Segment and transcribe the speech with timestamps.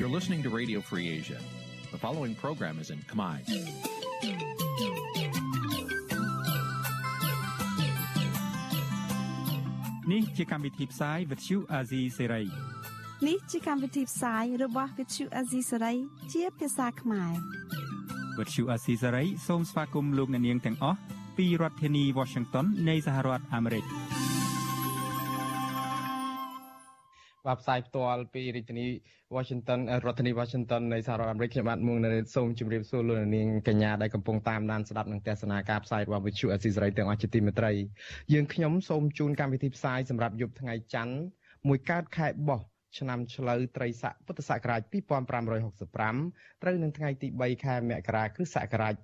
[0.00, 1.36] You're listening to Radio Free Asia.
[1.92, 3.36] The following program is in Khmer.
[10.12, 12.46] នេះជាកម្មវិធីផ្សាយ Vuthu Azizi Serai
[13.28, 15.96] នេះជាកម្មវិធីផ្សាយរបស់ Vuthu Azizi Serai
[16.32, 17.32] ជាភាសាខ្មែរ
[18.38, 20.98] Vuthu Azizi Serai សូមស្វាគមន៍លោកអ្នកនាងទាំងអស់
[21.36, 23.84] ពីរដ្ឋធានី Washington នៃសហរដ្ឋអាមេរិក
[27.46, 28.86] បាទផ្សាយផ្ទាល់ពីរាជធានី
[29.36, 37.72] Washington រដ្ឋធានី Washington នៃសហរដ្ឋអាមេរិកខ្ញុំបាទមួងនៅសូមជម្រាបសួរលោកនាងកញ្ញាដែលកំពុងតាមដានស្ដាប់និងទស្សនាការផ្សាយរបស់ Vichu Azizi ទាំងអស់ជាទីមេត្រី
[38.32, 41.14] យើងខ្ញុំសូមជូនកម្មវិធីផ្សាយសម្រាប់យប់ថ្ងៃច័ន្ទ
[41.68, 42.60] មួយកើតខែបោះ
[42.98, 48.94] ឆ្នាំឆ្លូវត្រីស័កពុទ្ធសករាជ2565ត្រូវនឹងថ្ងៃទី3ខែមករាគ្រិស្តសករាជ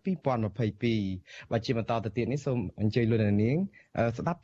[0.87, 3.57] 2022បាទជាបន្តទៅទៀតនេះសូមអញ្ជើញលោកនាង
[4.19, 4.41] ស្ដាប់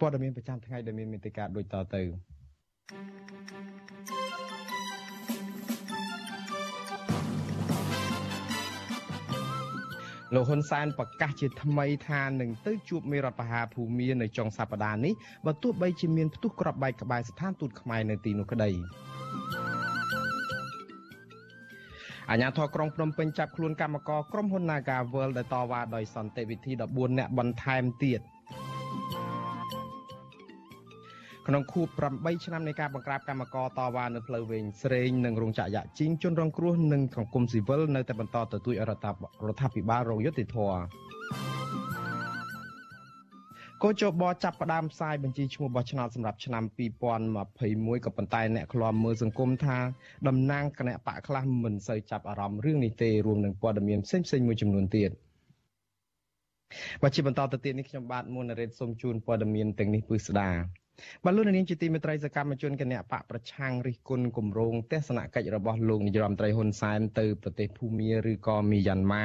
[0.00, 2.33] ព័ត៌មានប្រចាំថ្ងៃដែលមានមេតិការដូចតទៅ
[10.34, 15.12] លោកហ៊ុនសែនប្រកាសជាថ្មីថានឹងទៅជួបមេរដ្ឋបហាភូមានៅចុងសប្តាហ៍នេះ
[15.46, 18.70] បើទោះបីជាមានផ្ទុះក្របបែកក្បែរស្ថានទូតខ្មែរនៅទីនោះក្តី
[22.30, 28.20] អាញាធរក្រុងភ្នំពេញចាប់ខ្លួនកម្មករក្រុមហ៊ុន Naga World ដែលតវ៉ាដោយសន្តិវិធី14នាក់បន្ថែមទៀត។
[31.48, 39.06] ក្នុងខួប8ឆ្នាំនៃការបង្ក្រាបកម្មករតវ៉ានៅផ្លូវវែងស្រេងនិងរោងចក្រយ៉ាជីងជនរងគ្រោះនិងសង្គមស៊ីវិលនៅតែបន្តទទូចរដ្ឋ
[39.46, 40.80] រដ្ឋាភិបាលរងយុត្តិធម៌
[43.82, 46.64] កោជបចាប់ផ្ដើមផ្សាយបញ្ជីឈ្មោះបោះឆ្នោតសម្រាប់ឆ្នាំ
[47.34, 49.78] 2021ក៏ប៉ុន្តែអ្នកខ្លាំមើលសង្គមថា
[50.28, 55.10] តំណាងគណៈបកខ្លះមិនសូវចាប់អារម្មណ៍រឿងនេះទេរួមនឹងព័ត៌មានផ្សេងៗមួយចំនួនទៀត
[57.02, 60.50] បាទជាបន្តទៅទៀតនេះខ្ញុំបាទមុនរ៉េតសូមជូនព័ត៌មានទាំងនេះពឹស្ដា
[61.24, 69.24] បាទលោកនាងជាទីមេត្រីសកម្មជនគណៈបកប្រឆាំងរិះគន់គម្រោងទស្សនកិច្ចរបស់លោកនាយរដ្ឋមន្ត្រីហ៊ុនសែនទៅប្រទេសភូមាឬក៏មីយ៉ាន់ម៉ា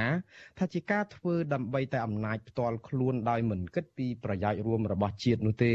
[0.60, 5.74] ថាជាការធ្វើដើម្បីតែអំណាចផ្ទាល់ខ្លួនដោយមិនគិតពីប្រយោជន៍រួមរបស់ជាតិនោះទេ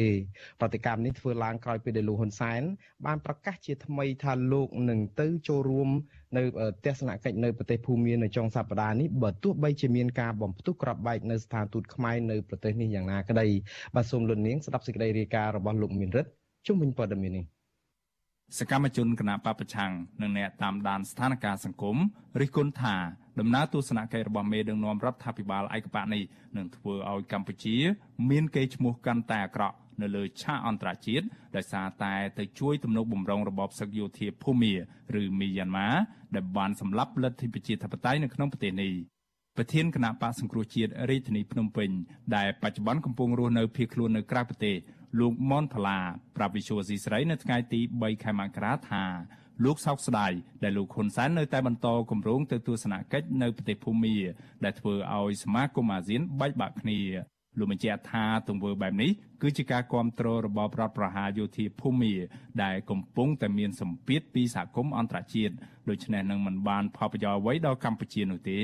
[0.60, 2.62] ប្រតិកម្មនេះធ្វើឡើងក្រោយពេលដែលលោកហ៊ុនសែន
[3.06, 5.90] បានប្រកាសជាថ្មីថាលោកនឹងទៅចូលរួម
[6.36, 6.42] នៅ
[6.84, 13.46] ទស្សនកិច្ចនៅប្រទេសភូមានៅចុងសប្តាហ៍នេះបើទោះបីជាមានការបំផ្ទុះក្របបែកនៅស្ថានទូតខ្មែរនៅប្រទេសនេះយ៉ាងណាក្តី
[13.94, 16.30] បាទសូមលន់នាងស្ដាប់សេចក្តីរាយការណ៍របស់លោកមានរិទ្ធ
[16.66, 17.53] ជុំវិញព័ត៌មាននេះ
[18.58, 21.96] សកម្មជនគណបកប្រឆាំងនិងអ្នកតាមដានស្ថានភាពសង្គម
[22.40, 22.94] រិះគន់ថា
[23.40, 26.22] ដំណើរទស្សនកិច្ចរបស់មេដឹកនាំរដ្ឋាភិបាលឯកបកនេះ
[26.56, 27.76] នឹងធ្វើឲ្យកម្ពុជា
[28.30, 34.74] មានកេរ្តិ៍ឈ្មោះកាន់តែអាក្រក់នៅលើឆាកអន្តរជាតិដោយសារតែទៅជួយទំនុកបំរុងរបបសឹកយោធាភូមា
[35.20, 35.88] ឬមីយ៉ាន់ម៉ា
[36.34, 38.92] ដែលបានសម្លាប់លទ្ធិប្រជាធិបតេយ្យនៅក្នុងប្រទេសនេះ
[39.56, 41.90] ប្រធានគណៈបកសង្គ្រោះជាតិរាជធានីភ្នំពេញ
[42.36, 44.76] ដែលបច្ចុប្បន្នកំពុងរស់នៅភៀសខ្លួននៅក្រៅប្រទេស
[45.18, 45.98] លោកម៉ុនផល្លា
[46.36, 49.04] ប្រាប់វិសុវស៊ីស្រីនៅថ្ងៃទី3ខែមករាថា
[49.64, 50.32] លោកសោកស្ដាយ
[50.62, 54.16] ដែលលោកហ៊ុនសែននៅតែបន្តគម្រោងទៅទស្សនកិច្ចនៅប្រទេសភូមា
[54.64, 57.00] ដែលធ្វើឲ្យសមាគមអាស៊ានបែកបាក់គ្នា
[57.58, 59.10] លោកបញ្ជាក់ថាទង្វើបែបនេះ
[59.42, 62.14] គឺជាការគ្រប់គ្រងរបបរដ្ឋប្រហារយោធាភូមា
[62.62, 65.54] ដែលកំពុងតែមានសម្ពាធពីសហគមន៍អន្តរជាតិ
[65.88, 68.60] ដូច្នេះនឹងមិនបានផលប្រយោជន៍អ្វីដល់កម្ពុជានោះទេ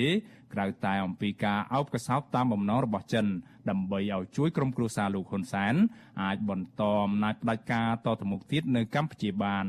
[0.52, 3.26] ក្រៅតែអំពីការអោបកសោបតាមបំណងរបស់ចិន
[3.70, 5.74] ដើម្បីឲ្យជួយក្រុមគ្រួសារលោកហ៊ុនសែន
[6.22, 9.66] អាចបន្តអំណាចផ្ដាច់ការតទៅមុខទៀតនៅកម្ពុជាបាន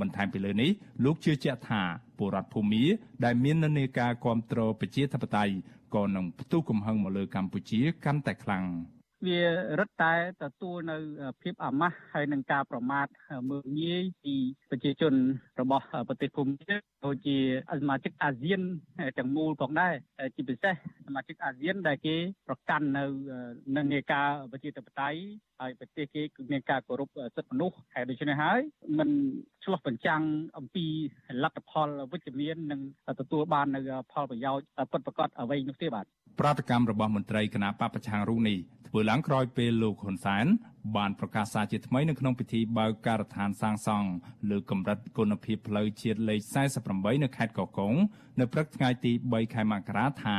[0.00, 0.70] បន្ថែមពីលើនេះ
[1.04, 1.82] លោកជឿជាក់ថា
[2.18, 2.84] ពលរដ្ឋភូមា
[3.24, 5.54] ដែលមាននានាការគ្រប់គ្រងប្រជាធិបតេយ្យ
[5.94, 8.64] ក៏នឹងផ្ទុះកំហឹងមកលើកម្ពុជាកាន់តែខ្លាំង
[9.26, 9.40] វា
[9.78, 10.12] រឹតតែ
[10.42, 10.96] ទទួលនៅ
[11.42, 13.06] ភាពអាម៉ាស់ហើយនឹងការប្រមាថ
[13.50, 14.34] មើលងាយពី
[14.70, 15.14] ប្រជាជន
[15.60, 16.74] របស់ប្រទេសភូមា
[17.04, 17.36] ដូចជា
[17.80, 18.60] សមាជិកអាស៊ាន
[19.18, 19.92] ទាំងមូលផងដែរ
[20.36, 20.74] ជាពិសេស
[21.06, 22.16] សមាជិកអាស៊ានដែលគេ
[22.48, 23.04] ប្រកាន់នៅ
[23.76, 25.18] និន្នាការប្រជាធិបតេយ្យ
[25.60, 28.60] ហើយប្រទេសគេគឺមានការគោរពសិទ្ធិមនុស្សហើយដូច្នេះហើយ
[28.98, 29.08] มัน
[29.64, 30.22] ឆ្លោះបញ្ចាំង
[30.58, 30.86] អំពី
[31.42, 32.80] លទ្ធផលវិជ្ជមាននិង
[33.20, 33.80] ទទួលបាននៅ
[34.12, 36.06] ផលប្រយោជន៍ពិតប្រាកដអ្វីនោះទេបាទ
[36.40, 38.58] ប្រតិកម្មរបស់មន្ត្រីគណៈបពប្រឆាំងរូបនេះ
[38.88, 40.46] ធ្វើឡើងក្រោយពេលលោកហ៊ុនសែន
[40.96, 44.08] បានប្រកាសសារជាថ្មីនៅក្នុងពិធីបើកការដ្ឋានសាងសង់
[44.50, 46.40] លើកម្រិតគុណភាពផ្លូវជាតិលេខ
[46.82, 47.94] 48នៅខេត្តកោះកុង
[48.40, 50.38] នៅព្រឹកថ្ងៃទី3ខែមករាថា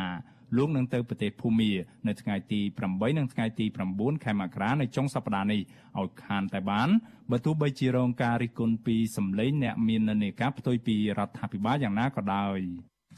[0.57, 1.71] លោកនឹងទៅប្រទេសភូមា
[2.07, 2.59] នៅថ្ងៃទី
[2.89, 3.65] 8និងថ្ងៃទី
[3.95, 5.61] 9ខែមករានៅចុងសប្តាហ៍នេះ
[5.99, 6.89] ឲ្យខានតែបាន
[7.31, 12.59] បើទោះបីជារងការរិះគន់ពីសម្លេងអ្នកមាននានាការផ្ទុយពីរដ្ឋាភិបាលយ៉ាងណាក៏ដោយ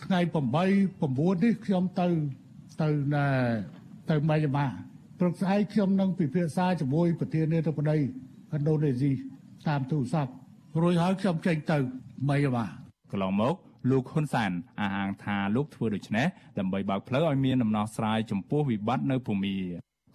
[0.03, 2.07] ថ្ងៃ8 9នេះខ្ញុំទៅ
[2.81, 3.27] ទៅណែ
[4.09, 4.67] ទៅម៉ៃយ៉ាម៉ា
[5.23, 8.01] ព្រឹកស្អែកខ្ញុំនឹងពិភាក្សាជាមួយប្រធានាធិបតីឥ
[8.59, 9.11] ណ្ឌូនេស៊ី
[9.67, 10.31] តាមទូរស័ព្ទ
[10.81, 11.77] រួចហើយខ្ញុំចេញទៅ
[12.29, 12.65] ម៉ៃយ៉ាម៉ា
[13.11, 13.55] កន្លងមក
[13.89, 16.27] លោកហ៊ុនសែនអះអាងថាលោកធ្វើដូច្នេះ
[16.59, 19.55] ដើម្បីបើកផ្លូវឲ្យមានដំណោះស្រាយចំពោះវិបត្តិនៅភូមា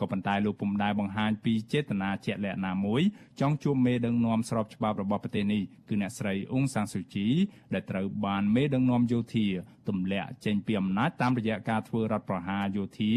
[0.00, 3.03] ក៏ប៉ុន្តែលោកពុំដែលបង្ហាញពីចេតនាជាក់លាក់ណាមួយ
[3.41, 7.27] ចង់ជួបមេដឹកនាំស្របច្បាប់របស់ប្រទេសនេះគឺអ្នកស្រីអ៊ុងសាំងស៊ូជី
[7.75, 9.47] ដែលត្រូវបានមេដឹកនាំយោធា
[9.89, 13.12] ទម្លាក់ចេញពីអំណាចតាមរយៈការធ្វើរដ្ឋប្រហារយោធា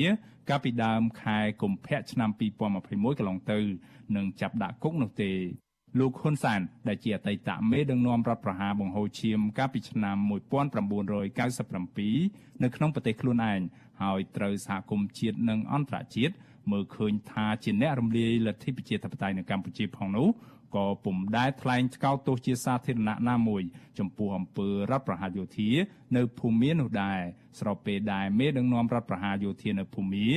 [0.49, 3.59] កាលពីដើមខែកុម្ភៈឆ្នាំ2021កន្លងទៅ
[4.15, 5.31] នឹងចាប់ដាក់គុកនោះទេ
[5.99, 13.59] លោកហ៊ុនសែនដែលជាអតីតមេដឹកនាំរដ្ឋប្រហារបង្ហូរឈាមកាលពីឆ្នាំ1997នៅក្នុងប្រទេសខ្លួនឯង
[14.01, 16.33] ហើយត្រូវសហគមន៍ជាតិនិងអន្តរជាតិ
[16.71, 20.29] មើលឃើញថាជាអ្នករំលាយលទ្ធិប្រជាធិបតេយ្យនៅកម្ពុជាផងនោះ
[20.75, 23.63] ក៏ពុំដែលថ្លែងថ្កោលទោសជាសាធារណៈណាមួយ
[23.99, 25.69] ចំពោះអំពើរដ្ឋប្រហារយោធា
[26.15, 27.19] នៅភូមានោះដែរ
[27.59, 30.27] ស្របពេលដែលមេដឹកនាំរដ្ឋប្រហារយោធានៅភូមា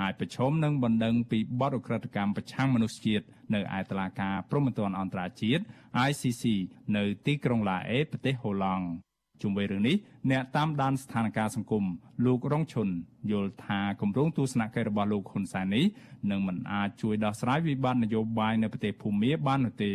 [0.00, 3.24] អាចប្រឈមនឹងបណ្ដឹងពីបទអក្រិតកម្មប្រឆាំងមនុស្សជាតិ
[3.54, 5.62] នៅឯតុលាការព្រហ្មទណ្ឌអន្តរជាតិ
[6.08, 6.44] ICC
[6.96, 8.86] នៅទីក្រុងឡាអេប្រទេសហូឡង់
[9.42, 9.96] ជុំវិញរឿងនេះ
[10.30, 11.84] អ្នកតាមដានស្ថានភាពសង្គម
[12.26, 12.88] លោករងឈុន
[13.30, 15.84] យល់ថាគម្រោងទស្សនកិច្ចរបស់លោកហ៊ុនសែននេះ
[16.30, 19.90] នឹងមិនអាចជួយដោះស្រាយវិបត្តិនយោបាយនៅប្រទេសភូមាបាននោះទេ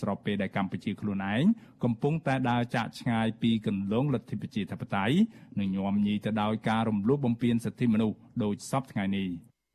[0.00, 1.44] ស្របពេលដែលកម្ពុជាខ្លួនឯង
[1.84, 5.16] កំពុងតែដើរចាកឆ្ងាយពីគន្លងលទ្ធិប្រជាធិបតេយ្យ
[5.58, 9.28] និងញោមញីទៅដោយការរំលោភបំពានសិទ្ធិមនុស្សដោយសពថ្ងៃនេះ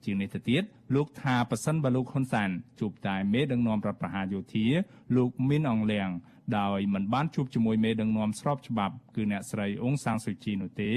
[0.06, 0.64] ជាងនេះទៅទៀត
[0.96, 4.66] លោកថាប៉ះសិនបើលោកហ៊ុនសែនជួបតែមេដឹកនាំរដ្ឋប្រហារយោធា
[5.16, 6.10] លោកមីនអងលៀង
[6.60, 10.92] ដោយមិនបានជួបជាមួយមេដឹកនាំស្របច្បាប់គឺអ្នកស្រីអ៊ុងសាំងស៊ូជីនោះទេ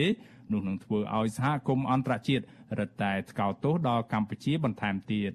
[0.53, 2.45] នោះនឹងធ្វើឲ្យសហគមន៍អន្តរជាតិ
[2.79, 5.33] រឹតតែថ្កោលទោសដល់កម្ពុជាបន្ថែមទៀត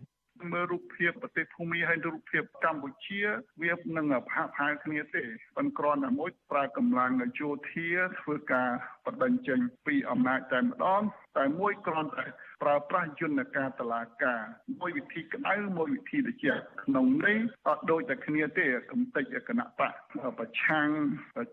[0.51, 3.21] មើលរូបភាពប្រទេសភូមិហើយរូបភាពកម្ពុជា
[3.63, 5.23] វានឹងផាកផាយគ្នាទេ
[5.55, 7.89] ប៉ុន្តែគ្រាន់តែមួយប្រើកម្លាំងយោធា
[8.21, 8.69] ធ្វើការ
[9.05, 11.01] បដិញ្ញចេញពីអំណាចតែម្ដង
[11.37, 12.25] តែមួយគ្រាន់តែ
[12.61, 14.41] ប្រើប្រាស់យន្តការតឡាការ
[14.81, 19.93] មួយវិធីក្តៅមួយវិធីត្រជាក់ក្នុងនេះអត់ដូចតែគ្នាទេកំតិចគណៈបក
[20.39, 20.89] ប្រឆាំង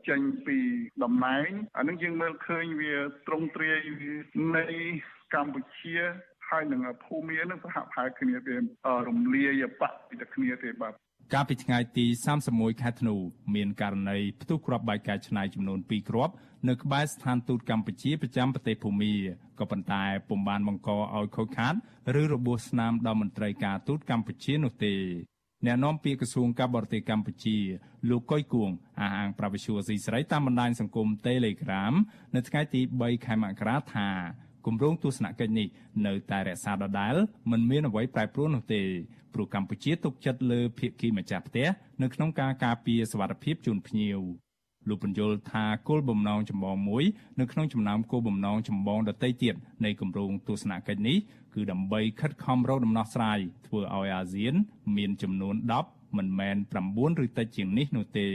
[0.09, 0.59] ចេញពី
[1.05, 2.95] តំណែងអានឹងយើងមើលឃើញវា
[3.27, 3.79] ត្រង់ទ្រាយ
[4.57, 4.67] នៃ
[5.35, 5.97] កម្ពុជា
[6.49, 8.55] ហើយនឹងភូមិនឹងសហផាយគ្នាទេ
[9.09, 10.93] រំលាយបកពីតែគ្នាទេបាទ
[11.35, 12.07] កាលពីថ្ងៃទី
[12.45, 13.15] 31ខែធ្នូ
[13.55, 16.35] មានករណីផ្ទុះគ្រាប់បែកកាយឆ្នៃចំនួន2គ្រាប់
[16.69, 19.15] នៅក្បែរស្ថានទូតកម្ពុជាប្រចាំប្រទេសភូមា
[19.59, 21.75] ក៏ប៉ុន្តែពុំបានបង្កឲ្យខូចខាត
[22.21, 24.95] ឬរបួសស្នាមដល់មន្ត្រីការទូតកម្ពុជានោះទេ
[25.67, 27.57] អ្នកនាំពាក្យក្រសួងការបរទេសកម្ពុជា
[28.11, 28.71] លោកកុយគួង
[29.01, 31.95] អះអាង ប្រវិសុវស៊ីស្រីតាមបណ្ដាញសង្គម Telegram
[32.35, 34.09] នៅថ្ងៃទី3ខែមករាថា
[34.67, 35.69] គម្រោងទស្សនកិច្ចនេះ
[36.07, 37.15] នៅតែរក្សាដដែល
[37.51, 38.83] មិនមានអ្វីប្រែប្រួលនោះទេ
[39.35, 41.69] ព្រោះកម្ពុជាទុកចិត្តលើភាគីម្ចាស់ផ្ទះ
[42.03, 44.21] នៅក្នុងការការពារសវត្ថិភាពជូនភ្ញៀវ
[44.89, 47.05] លោកបញ្យលថាគោលបំណងចម្បងមួយ
[47.41, 49.55] នៅក្នុងចំណោមគោលបំណងចម្បងដទៃទៀត
[49.85, 51.17] នៃគម្រោងទស្សនកិច្ចនេះ
[51.55, 54.55] គឺដើម្បីខិតខំរកដំណោះស្រាយធ្វើឲ្យអាស៊ាន
[54.97, 55.55] មានចំនួន
[55.87, 56.57] 10មិនមែន
[56.89, 58.29] 9ឬតិចជាងនេះនោះទេ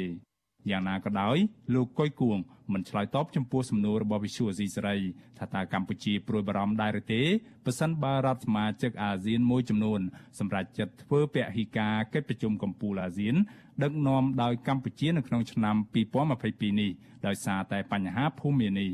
[0.72, 1.38] យ៉ាងណាក៏ដោយ
[1.74, 2.38] លោកកុយគួង
[2.74, 4.98] មិនឆ្លើយតបចំពោះសំណួររបស់វិសុវអេស៊ីសេរី
[5.40, 7.22] ថាតើកម្ពុជាព្រួយបារម្ភដែរឬទេ
[7.66, 10.02] ប៉ះសិនបើរដ្ឋសមាជិកអាស៊ានមួយចំនួន
[10.40, 13.36] សម្រាប់ចិត្តធ្វើពហិការកិច្ចប្រជុំកំពូលអាស៊ាន
[13.84, 15.76] ដឹកនាំដោយកម្ពុជានៅក្នុងឆ្នាំ
[16.28, 16.92] 2022នេះ
[17.28, 18.92] ដោយសារតែបញ្ហាភូមិនេះ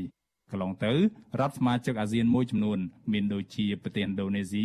[0.50, 0.92] កន្លងទៅ
[1.40, 2.78] រដ្ឋសមាជិកអាស៊ានមួយចំនួន
[3.12, 4.64] មានដូចជាប្រទេសឥណ្ឌូនេស៊ី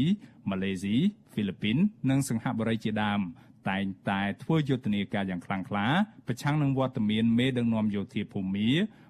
[0.50, 0.96] ម៉ាឡេស៊ី
[1.32, 1.78] ហ្វីលីពីន
[2.10, 3.20] និងសិង្ហបុរីជាដើម
[3.70, 5.88] តែងតែធ្វើយុទ្ធនាការយ៉ាងខ្លាំងក្លា
[6.28, 8.70] ប្រឆាំងនឹងវត្តមានមេដឹកនាំយោធាភូមិ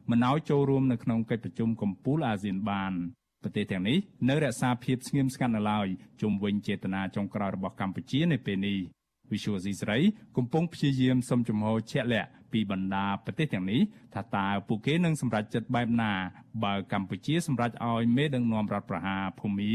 [0.10, 2.94] មិនឲ្យចូលរួមនៅក្នុងកិច្ចប្រជុំកំពូលអាស៊ានបាន
[3.44, 3.98] ប្រទេសទាំងនេះ
[4.30, 5.88] នៅរក្សាភាពស្ងៀមស្ងាត់នៅឡើយ
[6.22, 8.80] ជុំវិញចេតនាចុងក្រោយរបស់កម្ពុជានៅពេលនេះ
[9.32, 9.98] វិសុវស៊ីស្រី
[10.38, 13.82] កំពុងព្យាយាមសុំជំហរជាក់លាក់ពីបណ្ដាប្រទេសទាំងនេះ
[14.14, 16.12] ថាតើពួកគេនឹងសម្រេចចិត្តបែបណា
[16.64, 19.74] បើកម្ពុជាសម្រេចឲ្យមេដឹកនាំរដ្ឋប្រហារភូមា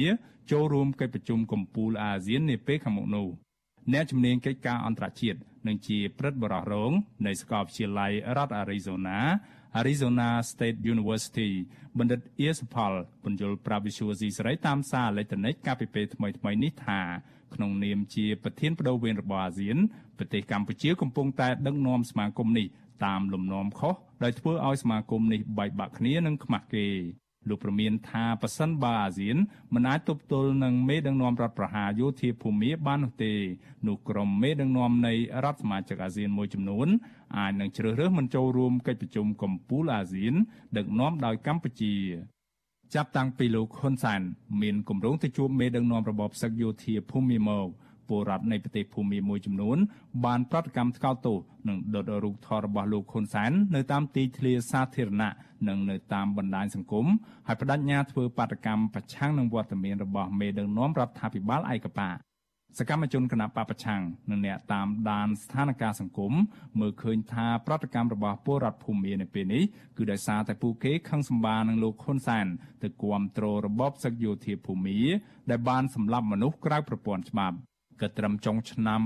[0.51, 3.29] ចូលរួមកិច្ចប្រជុំកំពូលអាស៊ាននាពេលខាងមុខនោះ។
[3.93, 6.93] អ្នកជំនាញកិច្ចការអន្តរជាតិនិងជាព្រឹទ្ធបរិះរង
[7.27, 9.19] នៃសាកលវិទ្យាល័យរដ្ឋ Arizona
[9.81, 11.51] Arizona State University
[11.99, 12.93] បណ្ឌិតអៀសផល
[13.25, 17.01] ពន្យល់ប្រាប់វិសុវស៊ីសេរីតាមសារអេឡិចត្រូនិកកាលពីពេលថ្មីៗនេះថា
[17.55, 19.77] ក្នុងនាមជាប្រធានបដូវវេនរបស់អាស៊ាន
[20.19, 22.67] ប្រទេសកម្ពុជាកំពុងតែដឹកនាំសមាគមនេះ
[23.05, 26.87] តាមលំនាំខុសដោយធ្វើឲ្យសមាគមនេះបែកបាក់គ្នានិងខ្មាស់គេ
[27.49, 29.37] លោកប្រមានថាប៉ះសិនបើអាស៊ាន
[29.75, 33.35] មិនអាចទប់ទល់នឹងមេដឹកនាំរដ្ឋប្រហារយោធាភូមាបាននោះទេ
[33.87, 36.89] នោះក្រុមមេដឹកនាំនៃរដ្ឋសមាជិកអាស៊ានមួយចំនួន
[37.39, 40.35] អាចនឹងជ្រើសរើសមិនចូលរួមកិច្ចប្រជុំកំពូលអាស៊ាន
[40.77, 41.95] ដឹកនាំដោយកម្ពុជា
[42.95, 44.21] ចាប់តាំងពីលោកហ៊ុនសែន
[44.63, 47.69] មានគម្រោងទៅជួបមេដឹកនាំរបបសឹកយោធាភូមិមក
[48.13, 49.79] ពលរដ្ឋនៃប្រទេសភូមាមួយចំនួន
[50.25, 51.39] បានប្រតិកម្មថ្កោលទោស
[51.69, 55.33] និងដុតរូបថតរបស់លោកហ៊ុនសែននៅតាមទីធ្លាសាធារណៈ
[55.69, 57.07] និងនៅតាមបណ្ដាញសង្គម
[57.49, 62.17] ហើយបដិញ្ញាធ្វើបាតកម្មប្រឆាំងនឹងវត្តមានរបស់មេដឹកនាំរដ្ឋាភិបាលឯកបក
[62.79, 66.33] សកម្មជនគណបកប្រឆាំងនិងអ្នកតាមដានស្ថានភាពសង្គម
[66.81, 69.63] មើលឃើញថាប្រតិកម្មរបស់ពលរដ្ឋភូមិនៅពេលនេះ
[69.97, 72.47] គឺដោយសារតែពួកគេខឹងសម្បានឹងលោកហ៊ុនសែន
[72.83, 74.99] ទៅគ្រប់គ្រងរបបសឹកយោធាភូមិ
[75.51, 77.57] ដែលបានសម្លាប់មនុស្សក្រៅប្រព័ន្ធច្បាប់
[78.01, 79.01] ក៏ត្រឹមចុងឆ្នាំ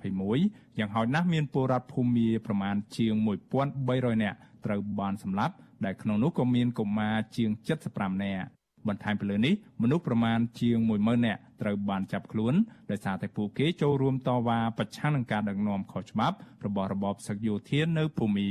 [0.00, 3.14] 2021យ៉ាងហោចណាស់មានពលរដ្ឋភូមិប្រមាណជាង
[3.68, 7.50] 1300នាក់ត្រូវបានសម្លាប់ដែលក្នុងនោះក៏មានកុមារជាង
[7.88, 8.46] 75នាក់
[8.88, 12.54] បន្ថែមពីលើនេះមនុស្សប្រមាណជាង10000នាក់ត្រូវបានចាប់ខ្លួន
[12.90, 18.50] ដោយសារតែពួកគេចូលរួមតវ៉ាប្រឆាំងនឹងការដឹកនាំខុសច្បាប់របស់របបសឹកយោធានៅភូមា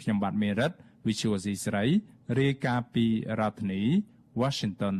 [0.00, 0.72] ខ្ញុំបាទមេរិត
[1.06, 1.84] Visual C ស្រី
[2.38, 3.06] រាយការណ៍ពី
[3.40, 3.82] រដ្ឋធានី
[4.40, 4.96] Washington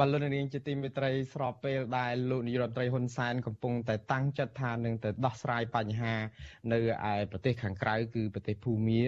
[0.00, 6.14] បលននាងជាទីមេត្រីស្របពេលដែលលោកនាយរដ្ឋមន្ត្រីហ៊ុនសែនកំពុងតែតាំងចិត្តថានឹងទៅដោះស្រាយបញ្ហា
[6.72, 6.78] នៅ
[7.12, 9.02] ឯប្រទេសខាងក្រៅគឺប្រទេសភូមា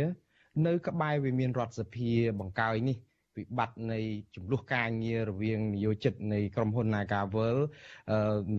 [0.66, 2.96] នៅ ក្បែរវិមានរដ្ឋសភាបង្កើយនេះ
[3.36, 4.00] វិបត្តិនៃ
[4.34, 7.56] ចំនួនការងាររវាងនយោជិតនៃក្រុមហ៊ុន Nagavel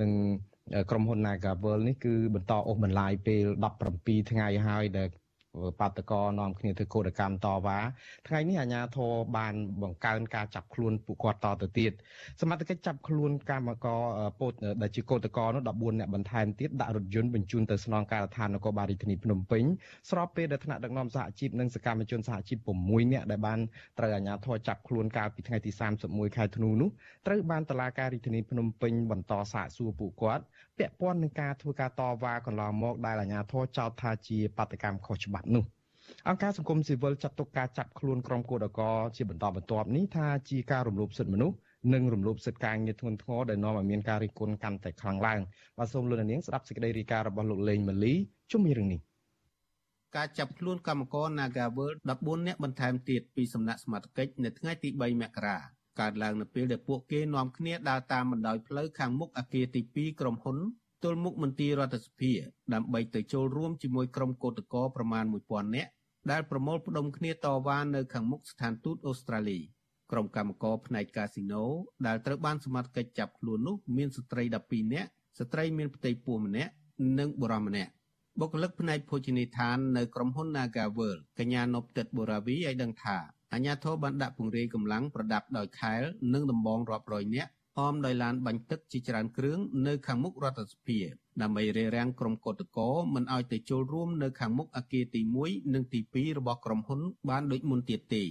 [0.01, 0.11] និង
[0.89, 3.45] ក្រុមហ៊ុន Nagavel នេះគឺបន្តអូសបន្លាយពេល
[3.87, 5.09] 17ថ្ងៃហើយដែល
[5.79, 7.79] បាតកោនាំគ្នាធ្វើកោតកម្មតវ៉ា
[8.27, 11.91] ថ្ងៃនេះអាជ្ញាធរបានបង្កើនការចាប់ខ្លួនពួកគាត់តទៅទៀត
[12.41, 14.01] សមត្ថកិច្ចចាប់ខ្លួនកម្មករ
[14.39, 14.51] ពោត
[14.81, 19.63] ដែលជាកោតកោនោះ14អ្នកបន្ថែមទៀតដាក់រថយន្តបញ្ជូនទៅស្នងការដ្ឋាននគរបាលរាជធានីភ្នំពេញ
[20.09, 23.59] ស្របពេលដែលថ្នាក់ដឹកនាំសហជីពនិងសកម្មជនសហជីព6អ្នកដែលបាន
[23.97, 25.71] ត្រូវអាជ្ញាធរចាប់ខ្លួនកាលពីថ្ងៃទី
[26.03, 26.89] 31ខែធ្នូនោះ
[27.27, 30.43] ត្រូវបានតុលាការរាជធានីភ្នំពេញបន្តសាកសួរពួកគាត់
[30.79, 35.63] ពាក់ព័ន្ធនឹងការធ្វើការតវ៉ាកន្លងមកដែលអាជ្ញាធរចោទថាជាបាតកម្មខុសច្បាប់នោះ
[36.27, 41.55] អង្គការសង្គមស៊ីវិលចាត់ទុកការចាប់ខ្លួនក្រុមគឧតកោជាបន្តបន្ទាប់នេះថាជាការរំលោភសិទ្ធិមនុស្ស
[41.93, 45.41] និងរំលោភសិទ្ធិការងារធ្ងន់ធ្ងរដែលនាំឲ្យមានការរិះគន់កាន់តែខ្លាំងឡើង
[45.77, 48.13] បាទសូមលោកនាងស្ដាប់សេចក្តីរាយការណ៍របស់លោកលេងម៉ាលី
[48.51, 48.99] ជុំពីរឿងនេះ
[50.15, 55.57] ការចាប់ខ្លួនកម្មករ Nagaworld 14នាក់បន្ថែមទៀតពីសំណាក់សមាជិកនៅថ្ងៃទី3មករា
[55.99, 60.57] កើតឡើងនៅពេលដែលពួកគេនាំគ្នាដើរតាមបណ្ដោយផ្លូវខាងមុខអគារទី2ក្រុមហ៊ុន
[61.03, 62.31] ទល់មុខមន្ទីររដ្ឋសភា
[62.73, 65.91] ដើម្បីទៅចូលរួមជាមួយក្រុមកោតក្រប្រមាណ1000នាក់
[66.31, 69.59] ដែលប្រមូលផ្ដុំគ្នាតវ៉ានៅខាងមុខស្ថានទូតអូស្ត្រាលី
[70.11, 71.63] ក្រុមកម្មករផ្នែកកាស៊ីណូ
[72.07, 76.71] ដែលត្រូវបានសមត្ថកិច្ចចាប់ខ្លួននោះមានស្ត្រី12នាក់ស្ត្រីមានផ្ទៃពោះម្នាក់
[77.19, 77.91] និងបុរសម្នាក់
[78.39, 83.17] បុគ្គលិកផ្នែកភោជនីយដ្ឋាននៅក្រុមហ៊ុន Naga World កញ្ញានប់ទឹកបូរាវីឲ្យដឹងថា
[83.53, 86.01] អាញាធរបានដាក់ពង្រាយកម្លាំងប្រដាប់ដោយខែល
[86.33, 87.51] និងដំបងរាប់រយនាក់
[87.85, 90.99] អមដោយឡានបាញ់ទឹកជាច្រើនគ្រឿងនៅខាងមុខរដ្ឋសភា
[91.41, 98.23] ដើម្បីរារាំងក្រុមកោតក្រមិនឲ្យទៅចូលរួមនៅខាងមុខអគារទី1និងទី2របស់ក្រុមហ៊ុនបានដូចមុនទៀតទេ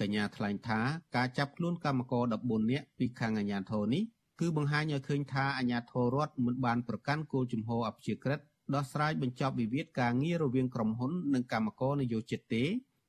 [0.00, 0.80] កញ្ញាថ្លែងថា
[1.16, 4.02] ការចាប់ខ្លួនកម្មករ14នាក់ពីខាងអាញាធរនេះ
[4.40, 8.40] គឺបង្ហាញឲ្យឃើញថាអាញាធររដ្ឋមិនបានប្រកាន់គោលជំហរអព្យាក្រឹត
[8.74, 12.64] ដោះស្រាយបញ្ចប់វិវាទការងាររវាងក្រុមហ៊ុននិងកម្មករនយោជិតទេ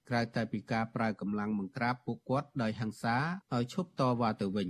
[0.09, 3.15] ក្រៅតែពីការប្រើកម្លាំងបង្ក្រាបពួកគាត់ដោយហិង្សា
[3.53, 4.67] ឲ្យឈប់តវ៉ាទៅវិញ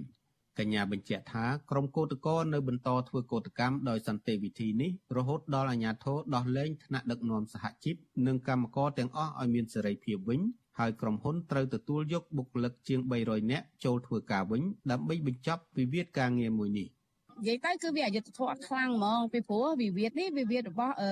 [0.60, 7.96] កញ្ញាបញ្ជាក់ថាក្រុមកោតក្រនៅបន្តធ្វើកោតកម្មដោយសន្តិវិធីនេះរហូតដល់អាជ្ញាធរដោះលែងថ្នាក់ដឹកនាំសហជីព
[8.28, 10.42] និងកម្មករទាំងអស់ឲ្យមានសេរីភាពវិញ
[10.80, 16.90] ហើយក្រុមហ៊ុនត្រូវទទួលយកបុគ្គលិកជាង300នាក់ចូលធ្វើការវិញដើម្បីបញ្ចប់វិវាទការងារមួយនេះ។
[17.40, 21.12] និយាយទៅគឺវាអយុត្តិធម៌ខ្លាំងហ្មងពីព្រោះវិវាទនេះវិវាទរបស់អឺ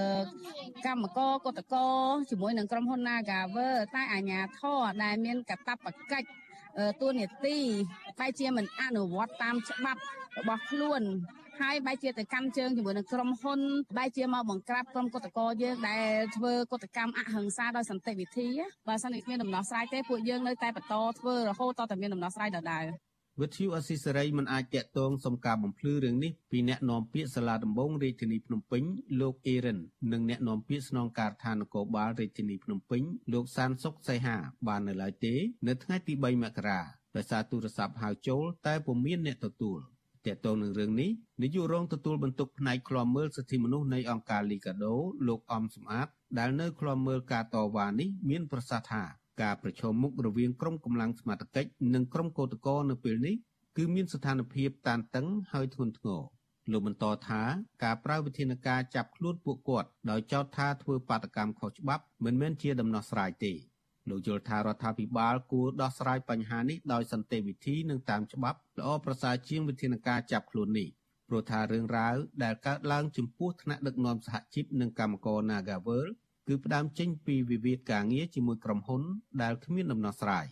[0.86, 1.76] កម្មករកតក
[2.30, 6.28] ជាមួយនឹងក្រុមហ៊ុន Nagaver តែអាញាធរដែលមានកាតព្វកិច្ច
[7.02, 7.58] តួនាទី
[8.20, 10.02] បែជាមិនអនុវត្តតាមច្បាប់
[10.38, 11.04] របស់ខ្លួន
[11.62, 13.60] ហើយបែជាទៅកាន់ជើងជាមួយនឹងក្រុមហ៊ុន
[13.98, 18.48] បែជាមកបង្ក្រាបក្រុមកតកយើងដែលធ្វើកតកម្មអហិង្សាដោយសន្តិវិធី
[18.88, 22.86] បើសិនជាគ្មានដំណោះស្រាយទេពួកយើងនៅតែបន្តធ្វើរហូតតតែមានដំណោះស្រាយដដែល
[23.42, 28.84] វិទ្យុអស៊ីសេរីមិនអាចតាក់ទងសុំការបំភ្លឺរឿងនេះពីអ្នកនាំពាក្យសាលាដំបងរាជធានីភ្នំពេញ
[29.22, 29.80] លោកអេរិន
[30.12, 33.02] និងអ្នកនាំពាក្យស្នងការដ្ឋាននគរបាលរាជធានីភ្នំពេញ
[33.34, 34.36] លោកសានសុកសៃហា
[34.68, 35.34] បាននៅឡើយទេ
[35.68, 36.80] នៅថ្ងៃទី3មករា
[37.16, 39.80] ដោយសារទូរស័ព្ទហៅចូលតែពុំមានអ្នកទទួល
[40.26, 41.10] តាក់ទងនឹងរឿងនេះ
[41.42, 44.96] នាយករងទទួលបន្ទុកផ្នែកឃ្លាំមើលសិទ្ធិមនុស្សនៃអង្គការលីកាដូ
[45.28, 46.08] លោកអំសំអាត
[46.38, 49.04] ដែលនៅឃ្លាំមើលការតវ៉ានេះមានប្រសាសន៍ថា
[49.42, 53.36] ការប្រឈមមុខរវាងក្រុមកម្លាំងសមត្ថកិច្ចនិងក្រុមកោតក្រនៅពេលនេះ
[53.78, 56.22] គឺមានស្ថានភាពតានតឹងហើយធ្ងន់ធ្ងរ
[56.72, 57.42] លោកបន្តថា
[57.84, 63.54] ការប្រើវិធានការចាប់ខ្លួនពួកគាត់ដោយចោទថាធ្វើបាតកម្មខុសច្បាប់មិនមែនជាដំណោះស្រាយទេ
[64.10, 70.88] លោកយល់ថារដ្ឋាភិបាលគួរដោះស្រាយបញ្ហានេះដោយសន្តិវិធីនិងតាមច្បាប់ល្អប្រសើរជាងវិធានការចាប់ខ្លួននេះ
[71.28, 76.06] ព្រោះថារឿងរ៉ាវដែលកើតឡើងចំពោះថ្នាក់ដឹកនាំសហជីពនិងកម្មករ Nagavel
[76.52, 79.02] គឺផ្ដើមចេញពីវិវាទការងារជាមួយក្រុមហ៊ុន
[79.42, 80.46] ដែលគ្មានដំណោះស្រាយ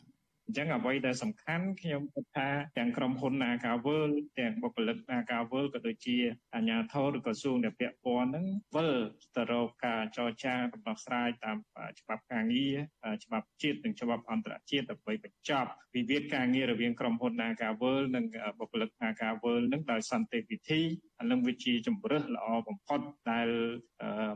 [0.49, 4.03] អញ្ចឹងអ្វីដែលសំខាន់ខ្ញុំគិតថាទាំងក្រុមហ៊ុន Nagavel
[4.39, 6.17] ទាំងបុគ្គលិក Nagavel ក៏ដូចជា
[6.55, 8.91] អាជ្ញាធរឬក្រសួងដែលពាក់ព័ន្ធហ្នឹងវិល
[9.35, 11.57] ទៅរកការចរចាដំណោះស្រាយតាម
[11.99, 12.77] ច្បាប់ការងារ
[13.23, 18.25] ច្បាប់ជាតិនិងច្បាប់អន្តរជាតិដើម្បីបញ្ចប់វិវាទការងាររវាងក្រុមហ៊ុន Nagavel និង
[18.59, 20.81] បុគ្គលិក Nagavel នឹងដោយសន្តិវិធី
[21.19, 22.99] អានឹងវាជាជំរើសល្អបំផុត
[23.31, 23.49] ដែល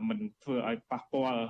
[0.08, 1.42] មិនធ្វើឲ្យប៉ះពាល់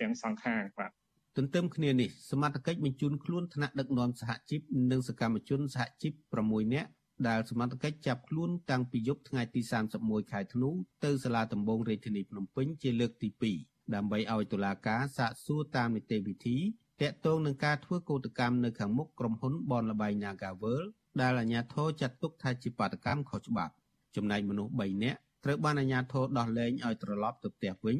[0.00, 0.92] ទាំងសងខាងបាទ
[1.36, 4.60] ទន្ទឹមគ្នានេះសមត្ថកិច្ចបញ្ជូនខ្លួនថ្នាក់ដឹកនាំសហជីព
[4.90, 6.12] និងសកម្មជនសហជីព
[6.44, 6.88] 6នាក់
[7.28, 9.60] ដែលសមត្ថកិច្ចចាប់ខ្លួនតាំងពីយប់ថ្ងៃទី
[9.96, 10.68] 31ខែធ្នូ
[11.04, 13.28] ទៅសាលាដំបងរាជធានីភ្នំពេញជាលើកទី
[13.60, 16.56] 2ដើម្បីឲ្យតុលាការសាកសួរតាមនីតិវិធី
[17.02, 20.82] តាក់ទងនឹងការធ្វើកោតកម្មនៅខាងមុខក្រុមហ៊ុនបនលបៃ Nagavel
[21.20, 23.74] ដែលអាជ្ញាធរចាត់ទុកថាជាបាតកម្មខុសច្បាប់
[24.16, 27.98] ចំណែកមនុស្ស3នាក់ត្រូវបានអាជ្ញាធរដោះលែងឲ្យត្រឡប់ទៅផ្ទះវិញ